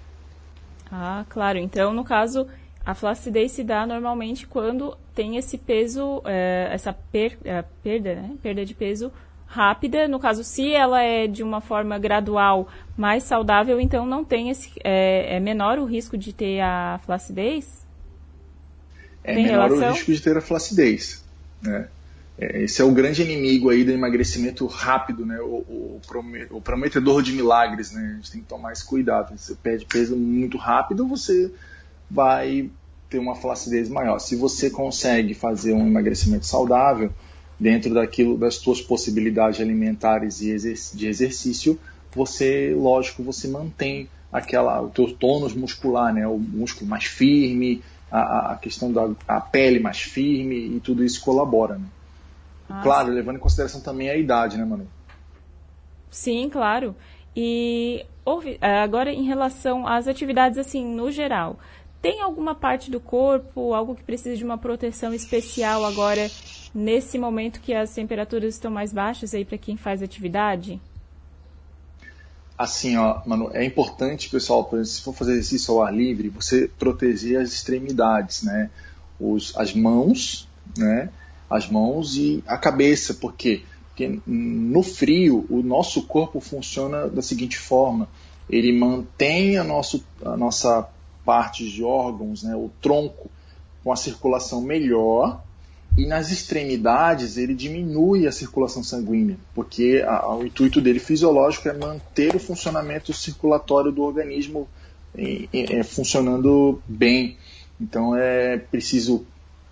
Ah, 0.92 1.24
claro. 1.28 1.58
Então, 1.58 1.92
no 1.92 2.04
caso, 2.04 2.46
a 2.86 2.94
flacidez 2.94 3.50
se 3.50 3.64
dá 3.64 3.84
normalmente 3.84 4.46
quando 4.46 4.96
tem 5.12 5.36
esse 5.36 5.58
peso, 5.58 6.22
é, 6.24 6.68
essa 6.72 6.92
per, 6.92 7.36
é, 7.44 7.64
perda, 7.82 8.14
né? 8.14 8.36
Perda 8.40 8.64
de 8.64 8.74
peso 8.74 9.12
rápida. 9.44 10.06
No 10.06 10.20
caso, 10.20 10.44
se 10.44 10.72
ela 10.72 11.02
é 11.02 11.26
de 11.26 11.42
uma 11.42 11.60
forma 11.60 11.98
gradual 11.98 12.68
mais 12.96 13.24
saudável, 13.24 13.80
então 13.80 14.06
não 14.06 14.24
tem 14.24 14.50
esse. 14.50 14.70
É, 14.84 15.36
é 15.36 15.40
menor 15.40 15.80
o 15.80 15.84
risco 15.84 16.16
de 16.16 16.32
ter 16.32 16.60
a 16.60 17.00
flacidez? 17.04 17.84
É 19.24 19.34
tem 19.34 19.44
menor 19.46 19.68
relação? 19.68 19.88
o 19.88 19.92
risco 19.92 20.12
de 20.12 20.22
ter 20.22 20.36
a 20.36 20.40
flacidez. 20.40 21.24
Né? 21.60 21.88
É, 22.40 22.62
esse 22.62 22.80
é 22.80 22.84
o 22.84 22.90
grande 22.90 23.20
inimigo 23.20 23.68
aí 23.68 23.84
do 23.84 23.92
emagrecimento 23.92 24.66
rápido, 24.66 25.26
né? 25.26 25.38
O, 25.40 26.00
o, 26.50 26.60
prometedor 26.62 27.22
de 27.22 27.32
milagres, 27.32 27.92
né? 27.92 28.12
A 28.12 28.16
gente 28.16 28.32
tem 28.32 28.40
que 28.40 28.46
tomar 28.46 28.72
esse 28.72 28.84
cuidado. 28.84 29.36
Se 29.36 29.48
você 29.48 29.54
perde 29.54 29.84
peso 29.84 30.16
muito 30.16 30.56
rápido, 30.56 31.06
você 31.06 31.52
vai 32.10 32.70
ter 33.10 33.18
uma 33.18 33.34
flacidez 33.34 33.90
maior. 33.90 34.18
Se 34.18 34.36
você 34.36 34.70
consegue 34.70 35.34
fazer 35.34 35.74
um 35.74 35.86
emagrecimento 35.86 36.46
saudável 36.46 37.12
dentro 37.58 37.92
daquilo 37.92 38.38
das 38.38 38.54
suas 38.54 38.80
possibilidades 38.80 39.60
alimentares 39.60 40.40
e 40.40 40.56
de 40.96 41.06
exercício, 41.06 41.78
você, 42.10 42.74
lógico, 42.74 43.22
você 43.22 43.48
mantém 43.48 44.08
aquela 44.32 44.80
o 44.80 44.88
teu 44.88 45.12
tônus 45.12 45.52
muscular, 45.52 46.14
né? 46.14 46.26
O 46.26 46.38
músculo 46.38 46.88
mais 46.88 47.04
firme, 47.04 47.82
a, 48.10 48.52
a 48.52 48.56
questão 48.56 48.90
da 48.90 49.10
a 49.28 49.42
pele 49.42 49.78
mais 49.78 50.00
firme 50.00 50.76
e 50.76 50.80
tudo 50.80 51.04
isso 51.04 51.20
colabora, 51.20 51.76
né? 51.76 51.84
Claro, 52.82 53.12
levando 53.12 53.36
em 53.36 53.40
consideração 53.40 53.80
também 53.80 54.08
a 54.10 54.16
idade, 54.16 54.56
né, 54.56 54.64
Manu? 54.64 54.86
Sim, 56.10 56.48
claro. 56.48 56.94
E 57.34 58.04
ouve, 58.24 58.58
é, 58.60 58.78
agora 58.78 59.12
em 59.12 59.24
relação 59.24 59.86
às 59.86 60.08
atividades 60.08 60.58
assim, 60.58 60.84
no 60.84 61.10
geral, 61.10 61.58
tem 62.02 62.20
alguma 62.20 62.54
parte 62.54 62.90
do 62.90 62.98
corpo, 62.98 63.74
algo 63.74 63.94
que 63.94 64.02
precisa 64.02 64.36
de 64.36 64.44
uma 64.44 64.58
proteção 64.58 65.12
especial 65.12 65.84
agora 65.84 66.30
nesse 66.74 67.18
momento 67.18 67.60
que 67.60 67.74
as 67.74 67.92
temperaturas 67.92 68.54
estão 68.54 68.70
mais 68.70 68.92
baixas 68.92 69.34
aí 69.34 69.44
para 69.44 69.58
quem 69.58 69.76
faz 69.76 70.02
atividade? 70.02 70.80
Assim, 72.56 72.96
ó, 72.96 73.22
mano, 73.26 73.50
é 73.52 73.64
importante, 73.64 74.28
pessoal, 74.28 74.68
se 74.84 75.00
for 75.00 75.14
fazer 75.14 75.32
exercício 75.32 75.74
ao 75.74 75.82
ar 75.82 75.94
livre, 75.94 76.28
você 76.28 76.68
proteger 76.78 77.40
as 77.40 77.52
extremidades, 77.52 78.42
né? 78.42 78.70
Os, 79.18 79.56
as 79.56 79.74
mãos, 79.74 80.48
né? 80.76 81.10
As 81.50 81.68
mãos 81.68 82.16
e 82.16 82.42
a 82.46 82.56
cabeça? 82.56 83.14
Porque 83.14 83.62
no 84.26 84.82
frio 84.82 85.44
o 85.50 85.62
nosso 85.62 86.04
corpo 86.04 86.40
funciona 86.40 87.08
da 87.08 87.20
seguinte 87.20 87.58
forma: 87.58 88.08
ele 88.48 88.72
mantém 88.72 89.58
a, 89.58 89.64
nosso, 89.64 90.02
a 90.24 90.36
nossa 90.36 90.88
parte 91.24 91.68
de 91.68 91.82
órgãos, 91.84 92.42
né, 92.42 92.54
o 92.54 92.70
tronco, 92.80 93.30
com 93.84 93.92
a 93.92 93.96
circulação 93.96 94.60
melhor 94.62 95.42
e 95.96 96.06
nas 96.06 96.30
extremidades 96.30 97.36
ele 97.36 97.54
diminui 97.54 98.26
a 98.26 98.32
circulação 98.32 98.82
sanguínea, 98.82 99.36
porque 99.54 100.02
a, 100.06 100.18
a, 100.18 100.36
o 100.36 100.46
intuito 100.46 100.80
dele 100.80 100.98
fisiológico 100.98 101.68
é 101.68 101.72
manter 101.72 102.34
o 102.34 102.38
funcionamento 102.38 103.12
circulatório 103.12 103.90
do 103.90 104.02
organismo 104.02 104.68
em, 105.16 105.48
em, 105.52 105.82
funcionando 105.82 106.80
bem. 106.86 107.36
Então 107.80 108.14
é 108.14 108.58
preciso 108.58 109.26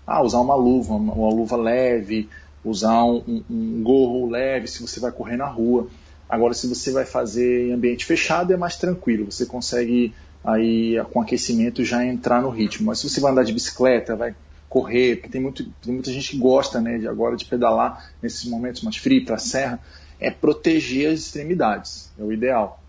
ah, 0.08 0.22
usar 0.22 0.40
uma 0.40 0.54
luva, 0.54 0.94
uma, 0.94 1.12
uma 1.12 1.30
luva 1.30 1.54
leve, 1.54 2.30
usar 2.64 3.04
um, 3.04 3.22
um, 3.28 3.44
um, 3.50 3.82
gorro 3.82 4.30
leve 4.30 4.66
se 4.66 4.80
você 4.80 4.98
vai 4.98 5.12
correr 5.12 5.36
na 5.36 5.46
rua. 5.46 5.86
Agora, 6.26 6.54
se 6.54 6.66
você 6.66 6.90
vai 6.90 7.04
fazer 7.04 7.68
em 7.68 7.72
ambiente 7.74 8.06
fechado, 8.06 8.50
é 8.50 8.56
mais 8.56 8.76
tranquilo. 8.76 9.30
Você 9.30 9.44
consegue 9.44 10.14
aí 10.42 10.96
com 11.12 11.20
aquecimento 11.20 11.84
já 11.84 12.04
entrar 12.04 12.40
no 12.40 12.48
ritmo. 12.48 12.86
Mas 12.86 13.00
se 13.00 13.08
você 13.08 13.20
vai 13.20 13.32
andar 13.32 13.44
de 13.44 13.52
bicicleta, 13.52 14.16
vai 14.16 14.34
correr, 14.66 15.16
porque 15.16 15.28
tem, 15.28 15.42
muito, 15.42 15.64
tem 15.82 15.92
muita 15.92 16.10
gente 16.10 16.30
que 16.30 16.38
gosta 16.38 16.80
né, 16.80 16.96
de 16.96 17.06
agora 17.06 17.36
de 17.36 17.44
pedalar 17.44 18.10
nesses 18.22 18.46
momentos 18.46 18.80
mais 18.82 18.96
frios 18.96 19.24
para 19.24 19.36
a 19.36 19.38
serra, 19.38 19.78
é 20.18 20.30
proteger 20.30 21.12
as 21.12 21.20
extremidades, 21.20 22.10
é 22.18 22.22
o 22.22 22.32
ideal. 22.32 22.82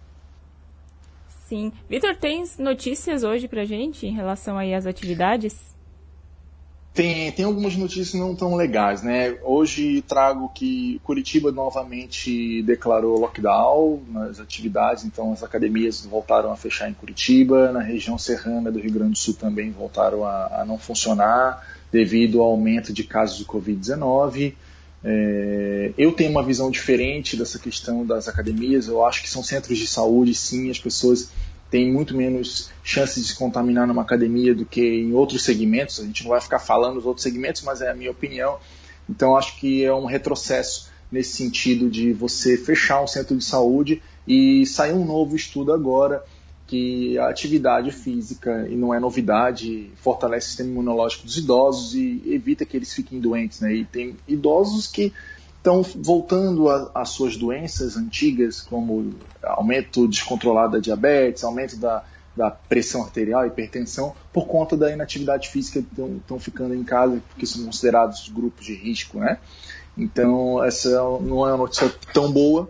Sim. 1.47 1.71
Vitor, 1.89 2.15
tem 2.15 2.43
notícias 2.59 3.23
hoje 3.23 3.47
para 3.47 3.65
gente 3.65 4.07
em 4.07 4.13
relação 4.13 4.57
aí 4.57 4.73
às 4.73 4.85
atividades? 4.85 5.77
Tem, 6.99 7.31
tem 7.31 7.45
algumas 7.45 7.77
notícias 7.77 8.13
não 8.13 8.35
tão 8.35 8.57
legais, 8.57 9.01
né? 9.01 9.37
Hoje 9.45 10.01
trago 10.01 10.51
que 10.53 10.99
Curitiba 11.01 11.49
novamente 11.49 12.61
declarou 12.63 13.17
lockdown 13.17 14.01
nas 14.09 14.37
atividades, 14.37 15.05
então 15.05 15.31
as 15.31 15.41
academias 15.41 16.05
voltaram 16.05 16.51
a 16.51 16.57
fechar 16.57 16.89
em 16.89 16.93
Curitiba, 16.93 17.71
na 17.71 17.79
região 17.79 18.17
serrana 18.17 18.69
do 18.69 18.79
Rio 18.79 18.91
Grande 18.91 19.13
do 19.13 19.17
Sul 19.17 19.33
também 19.33 19.71
voltaram 19.71 20.25
a, 20.25 20.59
a 20.59 20.65
não 20.65 20.77
funcionar 20.77 21.65
devido 21.89 22.41
ao 22.41 22.49
aumento 22.49 22.91
de 22.91 23.05
casos 23.05 23.37
de 23.37 23.45
Covid-19. 23.45 24.55
É, 25.01 25.93
eu 25.97 26.11
tenho 26.11 26.31
uma 26.31 26.43
visão 26.43 26.69
diferente 26.69 27.37
dessa 27.37 27.57
questão 27.57 28.05
das 28.05 28.27
academias, 28.27 28.89
eu 28.89 29.05
acho 29.05 29.21
que 29.21 29.29
são 29.29 29.41
centros 29.41 29.77
de 29.77 29.87
saúde, 29.87 30.35
sim, 30.35 30.69
as 30.69 30.79
pessoas 30.79 31.31
tem 31.69 31.91
muito 31.91 32.15
menos 32.15 32.71
chances 32.83 33.23
de 33.23 33.29
se 33.29 33.35
contaminar 33.35 33.87
numa 33.87 34.01
academia 34.01 34.55
do 34.55 34.65
que 34.65 34.81
em 34.81 35.13
outros 35.13 35.43
segmentos. 35.43 35.99
A 35.99 36.03
gente 36.03 36.23
não 36.23 36.31
vai 36.31 36.41
ficar 36.41 36.59
falando 36.59 36.95
dos 36.95 37.05
outros 37.05 37.23
segmentos, 37.23 37.61
mas 37.61 37.81
é 37.81 37.89
a 37.89 37.93
minha 37.93 38.11
opinião. 38.11 38.57
Então, 39.07 39.37
acho 39.37 39.57
que 39.57 39.83
é 39.83 39.93
um 39.93 40.05
retrocesso 40.05 40.89
nesse 41.11 41.35
sentido 41.35 41.89
de 41.89 42.13
você 42.13 42.57
fechar 42.57 43.01
um 43.01 43.07
centro 43.07 43.35
de 43.35 43.43
saúde 43.43 44.01
e 44.27 44.65
sair 44.65 44.93
um 44.93 45.05
novo 45.05 45.35
estudo 45.35 45.73
agora 45.73 46.23
que 46.69 47.17
a 47.17 47.29
atividade 47.29 47.91
física, 47.91 48.67
e 48.69 48.75
não 48.75 48.93
é 48.93 48.99
novidade, 48.99 49.89
fortalece 49.95 50.45
o 50.45 50.49
sistema 50.49 50.69
imunológico 50.69 51.25
dos 51.25 51.35
idosos 51.35 51.95
e 51.95 52.21
evita 52.27 52.63
que 52.63 52.77
eles 52.77 52.93
fiquem 52.93 53.19
doentes. 53.19 53.59
Né? 53.59 53.73
E 53.73 53.85
tem 53.85 54.15
idosos 54.27 54.85
que 54.85 55.11
estão 55.69 55.81
voltando 56.01 56.67
às 56.93 57.09
suas 57.09 57.37
doenças 57.37 57.95
antigas, 57.95 58.61
como 58.61 59.13
aumento 59.43 60.07
descontrolado 60.07 60.73
da 60.73 60.79
diabetes, 60.79 61.43
aumento 61.43 61.77
da, 61.77 62.03
da 62.35 62.49
pressão 62.49 63.03
arterial, 63.03 63.45
hipertensão, 63.45 64.15
por 64.33 64.47
conta 64.47 64.75
da 64.75 64.91
inatividade 64.91 65.49
física, 65.49 65.79
estão 65.79 66.39
ficando 66.39 66.73
em 66.73 66.83
casa, 66.83 67.21
porque 67.29 67.45
são 67.45 67.65
considerados 67.65 68.29
grupos 68.29 68.65
de 68.65 68.73
risco, 68.73 69.19
né? 69.19 69.37
Então, 69.97 70.63
essa 70.63 70.89
não 70.89 71.45
é 71.47 71.51
uma 71.53 71.57
notícia 71.57 71.93
tão 72.13 72.31
boa, 72.31 72.69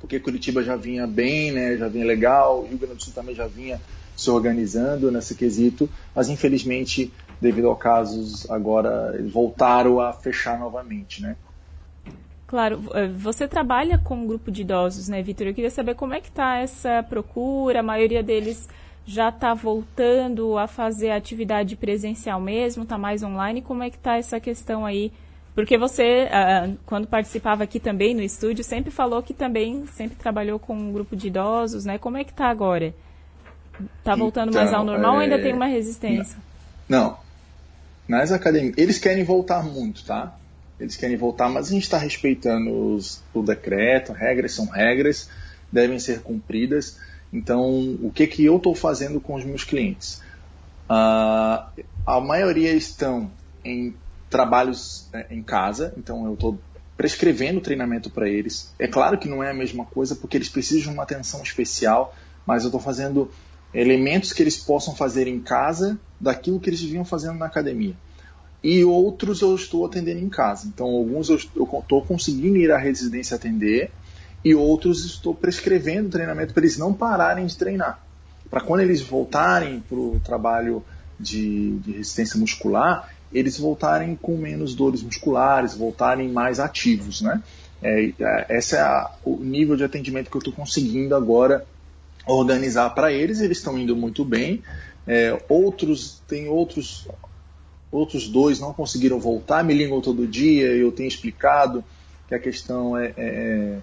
porque 0.00 0.18
Curitiba 0.18 0.62
já 0.62 0.76
vinha 0.76 1.06
bem, 1.06 1.52
né, 1.52 1.76
já 1.76 1.88
vinha 1.88 2.04
legal, 2.04 2.64
Rio 2.64 2.78
Grande 2.78 2.96
do 2.96 3.02
Sul 3.02 3.12
também 3.12 3.34
já 3.34 3.46
vinha 3.46 3.80
se 4.16 4.30
organizando 4.30 5.10
nesse 5.10 5.34
quesito, 5.34 5.88
mas 6.14 6.30
infelizmente, 6.30 7.12
devido 7.40 7.68
ao 7.68 7.76
casos, 7.76 8.50
agora 8.50 9.14
eles 9.18 9.30
voltaram 9.30 10.00
a 10.00 10.12
fechar 10.12 10.58
novamente, 10.58 11.20
né? 11.20 11.36
Claro, 12.46 12.80
eh, 12.94 13.08
você 13.08 13.48
trabalha 13.48 13.98
com 13.98 14.14
um 14.14 14.26
grupo 14.26 14.50
de 14.50 14.62
idosos, 14.62 15.08
né, 15.08 15.20
Vitor? 15.20 15.48
Eu 15.48 15.54
queria 15.54 15.70
saber 15.70 15.94
como 15.94 16.14
é 16.14 16.20
que 16.20 16.28
está 16.28 16.58
essa 16.58 17.02
procura, 17.02 17.80
a 17.80 17.82
maioria 17.82 18.22
deles 18.22 18.68
já 19.04 19.28
está 19.28 19.52
voltando 19.54 20.56
a 20.56 20.66
fazer 20.66 21.10
atividade 21.10 21.76
presencial 21.76 22.40
mesmo, 22.40 22.82
está 22.82 22.96
mais 22.96 23.22
online, 23.22 23.62
como 23.62 23.82
é 23.82 23.90
que 23.90 23.96
está 23.96 24.16
essa 24.16 24.38
questão 24.40 24.84
aí? 24.84 25.12
Porque 25.54 25.78
você, 25.78 26.28
ah, 26.30 26.68
quando 26.84 27.06
participava 27.06 27.64
aqui 27.64 27.80
também 27.80 28.14
no 28.14 28.22
estúdio, 28.22 28.62
sempre 28.62 28.90
falou 28.90 29.22
que 29.22 29.32
também 29.32 29.86
sempre 29.86 30.16
trabalhou 30.16 30.58
com 30.58 30.76
um 30.76 30.92
grupo 30.92 31.16
de 31.16 31.28
idosos, 31.28 31.84
né? 31.84 31.98
Como 31.98 32.16
é 32.16 32.24
que 32.24 32.30
está 32.30 32.48
agora? 32.48 32.94
Está 33.98 34.14
voltando 34.14 34.50
então, 34.50 34.60
mais 34.60 34.74
ao 34.74 34.84
normal 34.84 35.12
é... 35.12 35.14
ou 35.14 35.20
ainda 35.20 35.38
tem 35.40 35.54
uma 35.54 35.66
resistência? 35.66 36.36
Não. 36.88 37.16
Nas 38.06 38.30
academias, 38.32 38.74
eles 38.76 38.98
querem 38.98 39.24
voltar 39.24 39.64
muito, 39.64 40.04
tá? 40.04 40.36
Eles 40.78 40.96
querem 40.96 41.16
voltar, 41.16 41.48
mas 41.48 41.68
a 41.68 41.70
gente 41.70 41.84
está 41.84 41.98
respeitando 41.98 42.94
os, 42.94 43.22
o 43.32 43.42
decreto, 43.42 44.12
regras 44.12 44.52
são 44.52 44.66
regras, 44.66 45.28
devem 45.72 45.98
ser 45.98 46.20
cumpridas. 46.20 46.98
Então, 47.32 47.96
o 48.02 48.10
que, 48.14 48.26
que 48.26 48.44
eu 48.44 48.56
estou 48.56 48.74
fazendo 48.74 49.20
com 49.20 49.34
os 49.34 49.44
meus 49.44 49.64
clientes? 49.64 50.22
Uh, 50.88 51.82
a 52.06 52.20
maioria 52.20 52.72
estão 52.72 53.30
em 53.64 53.94
trabalhos 54.30 55.08
é, 55.12 55.26
em 55.30 55.42
casa, 55.42 55.92
então 55.96 56.26
eu 56.26 56.34
estou 56.34 56.58
prescrevendo 56.96 57.60
treinamento 57.60 58.10
para 58.10 58.28
eles. 58.28 58.72
É 58.78 58.86
claro 58.86 59.18
que 59.18 59.28
não 59.28 59.42
é 59.42 59.50
a 59.50 59.54
mesma 59.54 59.84
coisa, 59.84 60.14
porque 60.14 60.36
eles 60.36 60.48
precisam 60.48 60.92
de 60.92 60.98
uma 60.98 61.02
atenção 61.02 61.42
especial, 61.42 62.14
mas 62.46 62.62
eu 62.62 62.68
estou 62.68 62.80
fazendo 62.80 63.30
elementos 63.74 64.32
que 64.32 64.42
eles 64.42 64.56
possam 64.56 64.94
fazer 64.94 65.26
em 65.26 65.40
casa 65.40 65.98
daquilo 66.20 66.60
que 66.60 66.70
eles 66.70 66.80
vinham 66.80 67.04
fazendo 67.04 67.38
na 67.38 67.46
academia 67.46 67.94
e 68.66 68.84
outros 68.84 69.42
eu 69.42 69.54
estou 69.54 69.86
atendendo 69.86 70.18
em 70.18 70.28
casa. 70.28 70.66
Então, 70.66 70.86
alguns 70.86 71.28
eu 71.28 71.36
estou 71.36 72.02
conseguindo 72.02 72.56
ir 72.56 72.72
à 72.72 72.76
residência 72.76 73.36
atender 73.36 73.92
e 74.44 74.56
outros 74.56 75.04
estou 75.04 75.32
prescrevendo 75.32 76.08
treinamento 76.08 76.52
para 76.52 76.64
eles 76.64 76.76
não 76.76 76.92
pararem 76.92 77.46
de 77.46 77.56
treinar. 77.56 78.04
Para 78.50 78.60
quando 78.60 78.80
eles 78.80 79.00
voltarem 79.00 79.78
para 79.88 79.96
o 79.96 80.18
trabalho 80.18 80.84
de, 81.18 81.78
de, 81.78 81.92
resistência 81.92 82.40
muscular, 82.40 83.08
eles 83.32 83.56
voltarem 83.56 84.16
com 84.16 84.36
menos 84.36 84.74
dores 84.74 85.00
musculares, 85.00 85.76
voltarem 85.76 86.28
mais 86.28 86.58
ativos, 86.58 87.20
né? 87.20 87.40
É, 87.80 88.12
é, 88.18 88.58
esse 88.58 88.74
é 88.74 88.80
a, 88.80 89.12
o 89.24 89.36
nível 89.36 89.76
de 89.76 89.84
atendimento 89.84 90.28
que 90.28 90.36
eu 90.36 90.40
estou 90.40 90.52
conseguindo 90.52 91.14
agora 91.14 91.64
organizar 92.26 92.90
para 92.90 93.12
eles. 93.12 93.40
Eles 93.40 93.58
estão 93.58 93.78
indo 93.78 93.94
muito 93.94 94.24
bem. 94.24 94.60
É, 95.06 95.40
outros 95.48 96.20
tem 96.26 96.48
outros 96.48 97.06
outros 97.90 98.28
dois 98.28 98.60
não 98.60 98.72
conseguiram 98.72 99.18
voltar, 99.18 99.64
me 99.64 99.74
ligam 99.74 100.00
todo 100.00 100.26
dia, 100.26 100.66
eu 100.66 100.90
tenho 100.92 101.08
explicado 101.08 101.84
que 102.28 102.34
a 102.34 102.38
questão 102.38 102.96
é, 102.96 103.12
é, 103.16 103.78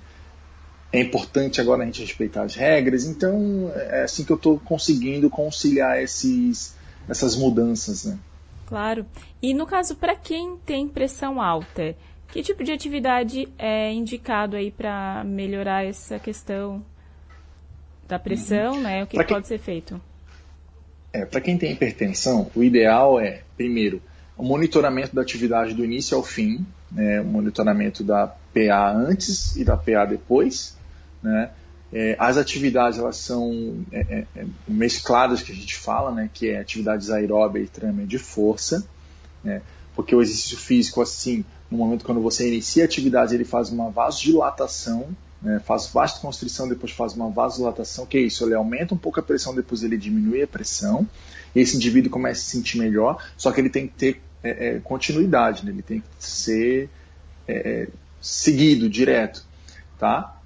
é 0.91 1.01
importante 1.01 1.61
agora 1.61 1.83
a 1.83 1.85
gente 1.85 2.01
respeitar 2.01 2.43
as 2.43 2.55
regras, 2.55 3.05
então 3.05 3.71
é 3.75 4.03
assim 4.03 4.23
que 4.23 4.31
eu 4.31 4.35
estou 4.35 4.59
conseguindo 4.59 5.29
conciliar 5.29 6.01
esses, 6.01 6.75
essas 7.07 7.35
mudanças. 7.35 8.05
Né? 8.05 8.19
Claro. 8.65 9.05
E 9.41 9.53
no 9.53 9.65
caso, 9.65 9.95
para 9.95 10.15
quem 10.15 10.57
tem 10.65 10.87
pressão 10.87 11.41
alta, 11.41 11.95
que 12.27 12.41
tipo 12.41 12.63
de 12.63 12.71
atividade 12.71 13.47
é 13.57 13.91
indicado 13.91 14.55
aí 14.55 14.71
para 14.71 15.23
melhorar 15.23 15.85
essa 15.85 16.19
questão 16.19 16.83
da 18.07 18.19
pressão, 18.19 18.73
uhum. 18.73 18.81
né? 18.81 19.03
O 19.03 19.07
que, 19.07 19.17
que 19.17 19.23
pode 19.23 19.47
ser 19.47 19.59
feito? 19.59 20.01
É, 21.13 21.25
para 21.25 21.39
quem 21.39 21.59
tem 21.59 21.71
hipertensão, 21.71 22.49
o 22.55 22.63
ideal 22.63 23.19
é, 23.19 23.43
primeiro, 23.55 24.01
o 24.35 24.43
monitoramento 24.43 25.15
da 25.15 25.21
atividade 25.21 25.75
do 25.75 25.85
início 25.85 26.17
ao 26.17 26.23
fim, 26.23 26.65
né, 26.91 27.21
o 27.21 27.25
monitoramento 27.25 28.03
da 28.03 28.25
PA 28.27 28.91
antes 28.91 29.55
e 29.55 29.63
da 29.63 29.77
PA 29.77 30.05
depois. 30.05 30.75
Né, 31.21 31.51
é, 31.93 32.15
as 32.17 32.37
atividades 32.37 32.97
elas 32.97 33.17
são 33.17 33.85
é, 33.91 33.99
é, 33.99 34.25
é, 34.35 34.45
mescladas 34.67 35.43
que 35.43 35.51
a 35.51 35.55
gente 35.55 35.75
fala, 35.75 36.11
né, 36.11 36.29
que 36.33 36.49
é 36.49 36.59
atividades 36.59 37.11
aeróbia 37.11 37.61
e 37.61 37.67
treinamento 37.67 38.07
de 38.07 38.17
força, 38.17 38.83
né, 39.43 39.61
porque 39.95 40.15
o 40.15 40.21
exercício 40.21 40.57
físico, 40.57 40.99
assim, 40.99 41.45
no 41.69 41.77
momento 41.77 42.03
quando 42.03 42.21
você 42.21 42.47
inicia 42.47 42.83
a 42.83 42.85
atividade, 42.85 43.35
ele 43.35 43.45
faz 43.45 43.69
uma 43.69 43.91
vasodilatação 43.91 45.09
né, 45.43 45.59
faz 45.59 45.87
vasoconstrição, 45.87 46.67
depois 46.69 46.91
faz 46.91 47.13
uma 47.13 47.29
vasodilatação, 47.29 48.05
que 48.05 48.17
é 48.17 48.21
isso, 48.21 48.45
ele 48.45 48.55
aumenta 48.55 48.93
um 48.93 48.97
pouco 48.97 49.19
a 49.19 49.23
pressão, 49.23 49.53
depois 49.53 49.83
ele 49.83 49.97
diminui 49.97 50.41
a 50.41 50.47
pressão, 50.47 51.07
e 51.53 51.59
esse 51.59 51.75
indivíduo 51.75 52.09
começa 52.09 52.41
a 52.41 52.43
se 52.43 52.51
sentir 52.51 52.79
melhor, 52.79 53.23
só 53.37 53.51
que 53.51 53.59
ele 53.59 53.69
tem 53.69 53.87
que 53.87 53.93
ter 53.93 54.21
é, 54.41 54.75
é, 54.75 54.79
continuidade, 54.79 55.65
né, 55.65 55.71
ele 55.71 55.81
tem 55.81 55.99
que 55.99 56.05
ser 56.17 56.89
é, 57.47 57.89
seguido, 58.21 58.89
direto, 58.89 59.45
tá? 59.99 60.39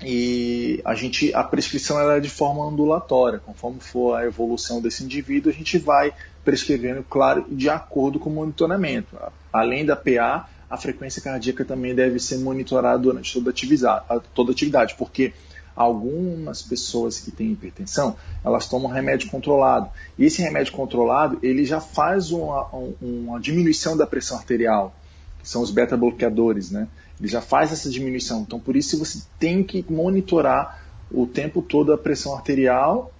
E 0.00 0.80
a 0.84 0.94
gente, 0.94 1.34
a 1.34 1.42
prescrição 1.42 1.98
ela 1.98 2.16
é 2.16 2.20
de 2.20 2.30
forma 2.30 2.64
ondulatória, 2.64 3.40
conforme 3.40 3.80
for 3.80 4.16
a 4.16 4.24
evolução 4.24 4.80
desse 4.80 5.02
indivíduo, 5.02 5.50
a 5.50 5.54
gente 5.54 5.76
vai 5.76 6.12
prescrevendo, 6.44 7.02
claro, 7.02 7.44
de 7.50 7.68
acordo 7.68 8.18
com 8.20 8.30
o 8.30 8.32
monitoramento. 8.32 9.16
Além 9.52 9.84
da 9.84 9.96
PA, 9.96 10.48
a 10.70 10.76
frequência 10.76 11.22
cardíaca 11.22 11.64
também 11.64 11.94
deve 11.94 12.18
ser 12.18 12.38
monitorada 12.38 12.98
durante 12.98 13.32
toda 13.32 13.50
a 13.50 13.52
atividade, 13.52 14.04
toda 14.34 14.52
atividade 14.52 14.94
porque 14.96 15.32
algumas 15.78 16.60
pessoas 16.60 17.20
que 17.20 17.30
têm 17.30 17.52
hipertensão, 17.52 18.16
elas 18.44 18.68
tomam 18.68 18.90
remédio 18.90 19.30
controlado. 19.30 19.88
E 20.18 20.24
esse 20.24 20.42
remédio 20.42 20.72
controlado, 20.72 21.38
ele 21.40 21.64
já 21.64 21.80
faz 21.80 22.32
uma, 22.32 22.66
uma 23.00 23.38
diminuição 23.38 23.96
da 23.96 24.04
pressão 24.04 24.36
arterial, 24.36 24.92
que 25.40 25.48
são 25.48 25.62
os 25.62 25.70
beta-bloqueadores, 25.70 26.72
né? 26.72 26.88
Ele 27.20 27.28
já 27.28 27.40
faz 27.40 27.72
essa 27.72 27.88
diminuição. 27.88 28.40
Então, 28.40 28.58
por 28.58 28.74
isso 28.74 28.98
você 28.98 29.22
tem 29.38 29.62
que 29.62 29.84
monitorar 29.88 30.82
o 31.12 31.28
tempo 31.28 31.62
todo 31.62 31.92
a 31.92 31.98
pressão 31.98 32.34
arterial, 32.34 33.12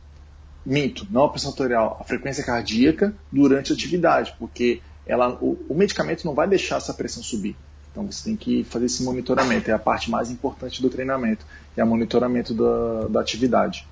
minto, 0.66 1.06
não 1.10 1.24
a 1.24 1.28
pressão 1.28 1.52
arterial, 1.52 1.96
a 2.00 2.04
frequência 2.04 2.42
cardíaca 2.42 3.14
durante 3.30 3.72
a 3.72 3.74
atividade, 3.76 4.34
porque 4.36 4.80
ela, 5.08 5.36
o, 5.40 5.58
o 5.68 5.74
medicamento 5.74 6.24
não 6.24 6.34
vai 6.34 6.46
deixar 6.46 6.76
essa 6.76 6.94
pressão 6.94 7.22
subir. 7.22 7.56
Então 7.90 8.06
você 8.06 8.24
tem 8.24 8.36
que 8.36 8.62
fazer 8.64 8.86
esse 8.86 9.02
monitoramento, 9.02 9.70
é 9.70 9.74
a 9.74 9.78
parte 9.78 10.10
mais 10.10 10.30
importante 10.30 10.80
do 10.80 10.90
treinamento, 10.90 11.44
é 11.76 11.82
o 11.82 11.86
monitoramento 11.86 12.54
da, 12.54 13.08
da 13.08 13.20
atividade, 13.20 13.86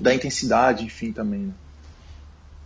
da 0.00 0.14
intensidade, 0.14 0.84
enfim, 0.84 1.10
também. 1.10 1.40
Né? 1.40 1.52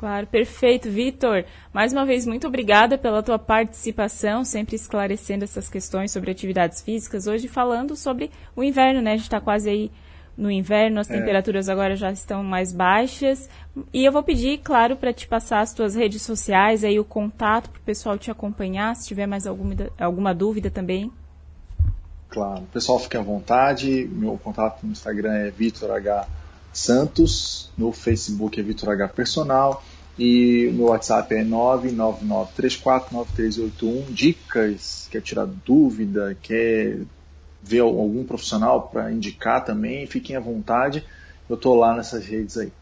Claro, 0.00 0.26
perfeito, 0.26 0.90
Vitor. 0.90 1.44
Mais 1.72 1.92
uma 1.92 2.06
vez, 2.06 2.26
muito 2.26 2.46
obrigada 2.46 2.96
pela 2.98 3.22
tua 3.22 3.38
participação, 3.38 4.44
sempre 4.44 4.74
esclarecendo 4.74 5.44
essas 5.44 5.68
questões 5.68 6.11
sobre 6.11 6.30
atividades 6.30 6.80
físicas. 6.80 7.26
Hoje 7.26 7.48
falando 7.48 7.94
sobre 7.94 8.30
o 8.56 8.64
inverno, 8.64 9.02
né? 9.02 9.12
A 9.12 9.16
gente 9.16 9.24
está 9.26 9.40
quase 9.40 9.68
aí 9.68 9.90
no 10.36 10.50
inverno, 10.50 11.00
as 11.00 11.10
é. 11.10 11.18
temperaturas 11.18 11.68
agora 11.68 11.94
já 11.96 12.10
estão 12.10 12.42
mais 12.42 12.72
baixas. 12.72 13.48
E 13.92 14.02
eu 14.04 14.12
vou 14.12 14.22
pedir, 14.22 14.58
claro, 14.58 14.96
para 14.96 15.12
te 15.12 15.28
passar 15.28 15.60
as 15.60 15.74
tuas 15.74 15.94
redes 15.94 16.22
sociais, 16.22 16.84
aí 16.84 16.98
o 16.98 17.04
contato 17.04 17.68
para 17.70 17.78
o 17.78 17.82
pessoal 17.82 18.18
te 18.18 18.30
acompanhar, 18.30 18.96
se 18.96 19.06
tiver 19.06 19.26
mais 19.26 19.46
alguma, 19.46 19.74
alguma 19.98 20.34
dúvida 20.34 20.70
também. 20.70 21.12
Claro, 22.28 22.62
pessoal 22.72 22.98
fique 22.98 23.16
à 23.16 23.22
vontade. 23.22 24.08
Meu 24.12 24.38
contato 24.38 24.84
no 24.84 24.92
Instagram 24.92 25.32
é 25.32 25.50
Vitor 25.50 25.90
H. 25.90 26.28
Santos, 26.72 27.70
no 27.76 27.90
Facebook 27.92 28.60
é 28.60 28.62
Vitor 28.62 28.90
H. 28.90 29.08
Personal 29.08 29.82
e 30.18 30.70
no 30.74 30.84
WhatsApp 30.84 31.34
é 31.34 31.44
999349381. 31.44 34.04
Dicas, 34.10 35.08
quer 35.10 35.20
tirar 35.22 35.46
dúvida, 35.46 36.36
quer 36.42 37.00
ver 37.62 37.80
algum 37.80 38.24
profissional 38.24 38.88
para 38.88 39.12
indicar 39.12 39.64
também, 39.64 40.06
fiquem 40.06 40.36
à 40.36 40.40
vontade. 40.40 41.04
Eu 41.48 41.56
estou 41.56 41.76
lá 41.76 41.94
nessas 41.94 42.24
redes 42.24 42.56
aí. 42.56 42.72